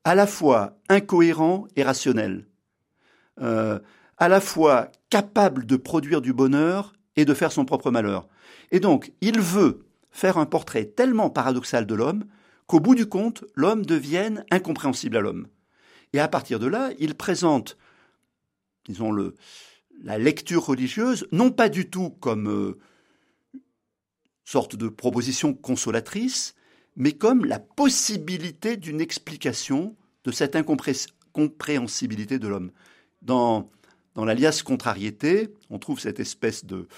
à 0.06 0.14
la 0.14 0.28
fois 0.28 0.78
incohérent 0.88 1.66
et 1.74 1.82
rationnel, 1.82 2.46
euh, 3.40 3.80
à 4.18 4.28
la 4.28 4.40
fois 4.40 4.92
capable 5.10 5.66
de 5.66 5.76
produire 5.76 6.20
du 6.20 6.32
bonheur 6.32 6.92
et 7.16 7.24
de 7.24 7.34
faire 7.34 7.50
son 7.50 7.64
propre 7.64 7.90
malheur. 7.90 8.28
Et 8.70 8.78
donc, 8.78 9.12
il 9.20 9.40
veut 9.40 9.84
faire 10.12 10.38
un 10.38 10.46
portrait 10.46 10.84
tellement 10.84 11.28
paradoxal 11.28 11.86
de 11.86 11.94
l'homme 11.96 12.24
qu'au 12.68 12.78
bout 12.78 12.94
du 12.94 13.06
compte, 13.06 13.44
l'homme 13.56 13.84
devienne 13.84 14.44
incompréhensible 14.52 15.16
à 15.16 15.20
l'homme. 15.20 15.48
Et 16.12 16.20
à 16.20 16.28
partir 16.28 16.60
de 16.60 16.68
là, 16.68 16.90
il 17.00 17.16
présente, 17.16 17.76
disons, 18.88 19.10
le, 19.10 19.34
la 20.04 20.18
lecture 20.18 20.66
religieuse, 20.66 21.26
non 21.32 21.50
pas 21.50 21.68
du 21.68 21.90
tout 21.90 22.10
comme 22.10 22.48
euh, 22.48 22.78
sorte 24.44 24.76
de 24.76 24.86
proposition 24.86 25.52
consolatrice, 25.52 26.54
mais 26.96 27.12
comme 27.12 27.44
la 27.44 27.59
possibilité 27.59 28.76
d'une 28.76 29.00
explication 29.00 29.94
de 30.24 30.32
cette 30.32 30.56
incompréhensibilité 30.56 32.38
de 32.38 32.48
l'homme. 32.48 32.72
Dans, 33.22 33.70
dans 34.14 34.24
l'alias 34.24 34.62
contrariété, 34.64 35.54
on 35.70 35.78
trouve 35.78 36.00
cette 36.00 36.20
espèce 36.20 36.64
de, 36.64 36.88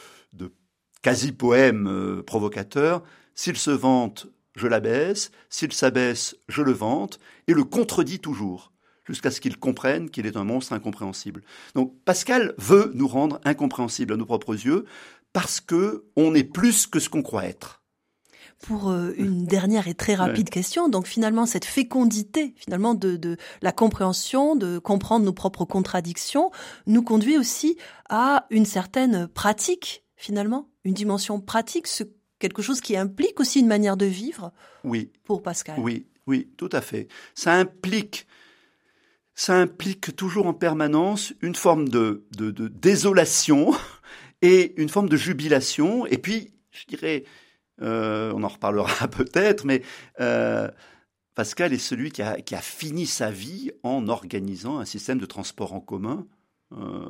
quasi-poème 1.03 1.87
euh, 1.87 2.23
provocateur. 2.23 3.03
S'il 3.35 3.57
se 3.57 3.71
vante, 3.71 4.27
je 4.57 4.67
l'abaisse, 4.67 5.31
s'il 5.49 5.73
s'abaisse, 5.73 6.37
je 6.49 6.63
le 6.63 6.73
vante, 6.73 7.21
et 7.47 7.55
le 7.55 7.65
contredit 7.65 8.19
toujours, 8.19 8.73
jusqu'à 9.05 9.31
ce 9.31 9.41
qu'il 9.41 9.59
comprenne 9.59 10.11
qu'il 10.11 10.27
est 10.27 10.37
un 10.37 10.45
monstre 10.45 10.73
incompréhensible. 10.73 11.43
Donc 11.75 11.95
Pascal 12.05 12.55
veut 12.59 12.91
nous 12.95 13.07
rendre 13.07 13.41
incompréhensibles 13.45 14.15
à 14.15 14.17
nos 14.17 14.27
propres 14.27 14.55
yeux, 14.55 14.87
parce 15.33 15.61
que 15.61 16.05
on 16.17 16.35
est 16.35 16.45
plus 16.45 16.87
que 16.87 16.99
ce 16.99 17.09
qu'on 17.09 17.23
croit 17.23 17.45
être 17.45 17.78
pour 18.61 18.91
euh, 18.91 19.13
une 19.19 19.45
dernière 19.45 19.89
et 19.89 19.95
très 19.95 20.15
rapide 20.15 20.51
question. 20.51 20.89
Donc 20.89 21.07
finalement, 21.07 21.47
cette 21.47 21.65
fécondité, 21.65 22.55
finalement, 22.57 22.95
de, 22.95 23.17
de, 23.17 23.37
la 23.63 23.73
compréhension, 23.73 24.57
de 24.57 24.79
comprendre 24.79 25.25
nos 25.25 25.33
propres 25.33 25.65
contradictions, 25.65 26.51
nous 26.87 27.03
conduit 27.03 27.39
aussi 27.39 27.77
à 28.09 28.47
une 28.51 28.67
certaine 28.67 29.29
pratique, 29.29 30.05
finalement, 30.17 30.69
une 30.85 30.95
dimension 30.95 31.41
pratique, 31.41 31.87
ce, 31.87 32.05
quelque 32.39 32.63
chose 32.63 32.81
qui 32.81 32.97
implique 32.97 33.41
aussi 33.41 33.61
une 33.61 33.67
manière 33.67 33.97
de 33.97 34.07
vivre. 34.07 34.53
Oui. 34.85 35.11
Pour 35.25 35.43
Pascal. 35.43 35.79
Oui, 35.79 36.07
oui, 36.27 36.49
tout 36.57 36.71
à 36.73 36.81
fait. 36.81 37.09
Ça 37.35 37.53
implique 37.55 38.27
ça 39.39 39.55
implique 39.55 40.17
toujours 40.17 40.49
en 40.49 40.53
permanence 40.53 41.33
une 41.43 41.55
forme 41.55 41.89
de, 41.89 42.27
de, 42.37 42.51
de 42.51 42.67
désolation 42.67 43.73
et 44.43 44.75
une 44.83 44.89
forme 44.89 45.09
de 45.09 45.17
jubilation, 45.17 46.07
et 46.07 46.19
puis, 46.19 46.51
je 46.73 46.85
dirais, 46.87 47.23
euh, 47.83 48.33
on 48.35 48.43
en 48.43 48.49
reparlera 48.49 49.09
peut-être, 49.11 49.65
mais 49.65 49.83
euh, 50.21 50.69
Pascal 51.35 51.73
est 51.73 51.79
celui 51.79 52.11
qui 52.11 52.23
a, 52.23 52.61
fini 52.61 53.07
sa 53.07 53.31
vie 53.31 53.71
en 53.83 54.09
organisant 54.09 54.79
un 54.79 54.85
système 54.85 55.19
de 55.19 55.27
transport 55.27 55.73
en 55.73 55.81
commun. 55.81 56.27
Euh, 56.73 57.07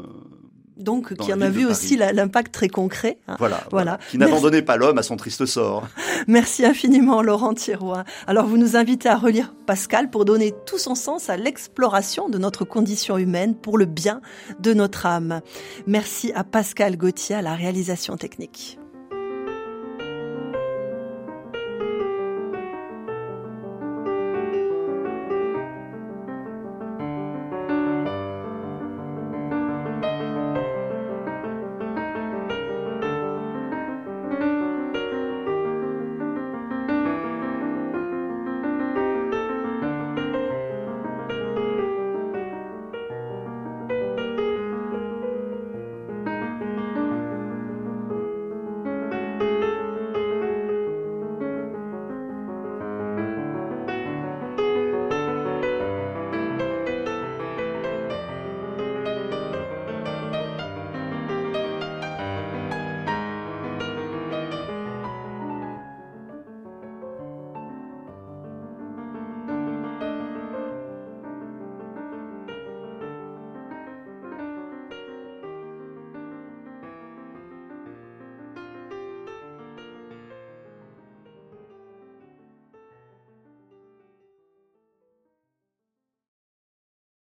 donc, 0.76 1.16
qui 1.16 1.32
en 1.32 1.40
a 1.40 1.48
vu 1.48 1.66
aussi 1.66 1.96
l'impact 1.96 2.52
très 2.52 2.68
concret. 2.68 3.18
Hein. 3.26 3.36
Voilà, 3.38 3.64
voilà. 3.70 3.98
Qui 4.10 4.18
n'abandonnait 4.18 4.62
pas 4.62 4.76
l'homme 4.76 4.98
à 4.98 5.02
son 5.02 5.16
triste 5.16 5.44
sort. 5.44 5.88
Merci 6.28 6.64
infiniment, 6.64 7.20
Laurent 7.20 7.54
Thirois. 7.54 8.04
Alors, 8.28 8.46
vous 8.46 8.58
nous 8.58 8.76
invitez 8.76 9.08
à 9.08 9.16
relire 9.16 9.54
Pascal 9.66 10.08
pour 10.08 10.24
donner 10.24 10.54
tout 10.66 10.78
son 10.78 10.94
sens 10.94 11.30
à 11.30 11.36
l'exploration 11.36 12.28
de 12.28 12.38
notre 12.38 12.64
condition 12.64 13.18
humaine 13.18 13.56
pour 13.56 13.76
le 13.76 13.86
bien 13.86 14.20
de 14.60 14.72
notre 14.72 15.06
âme. 15.06 15.40
Merci 15.86 16.32
à 16.34 16.44
Pascal 16.44 16.96
Gauthier 16.96 17.34
à 17.34 17.42
la 17.42 17.54
réalisation 17.54 18.16
technique. 18.16 18.78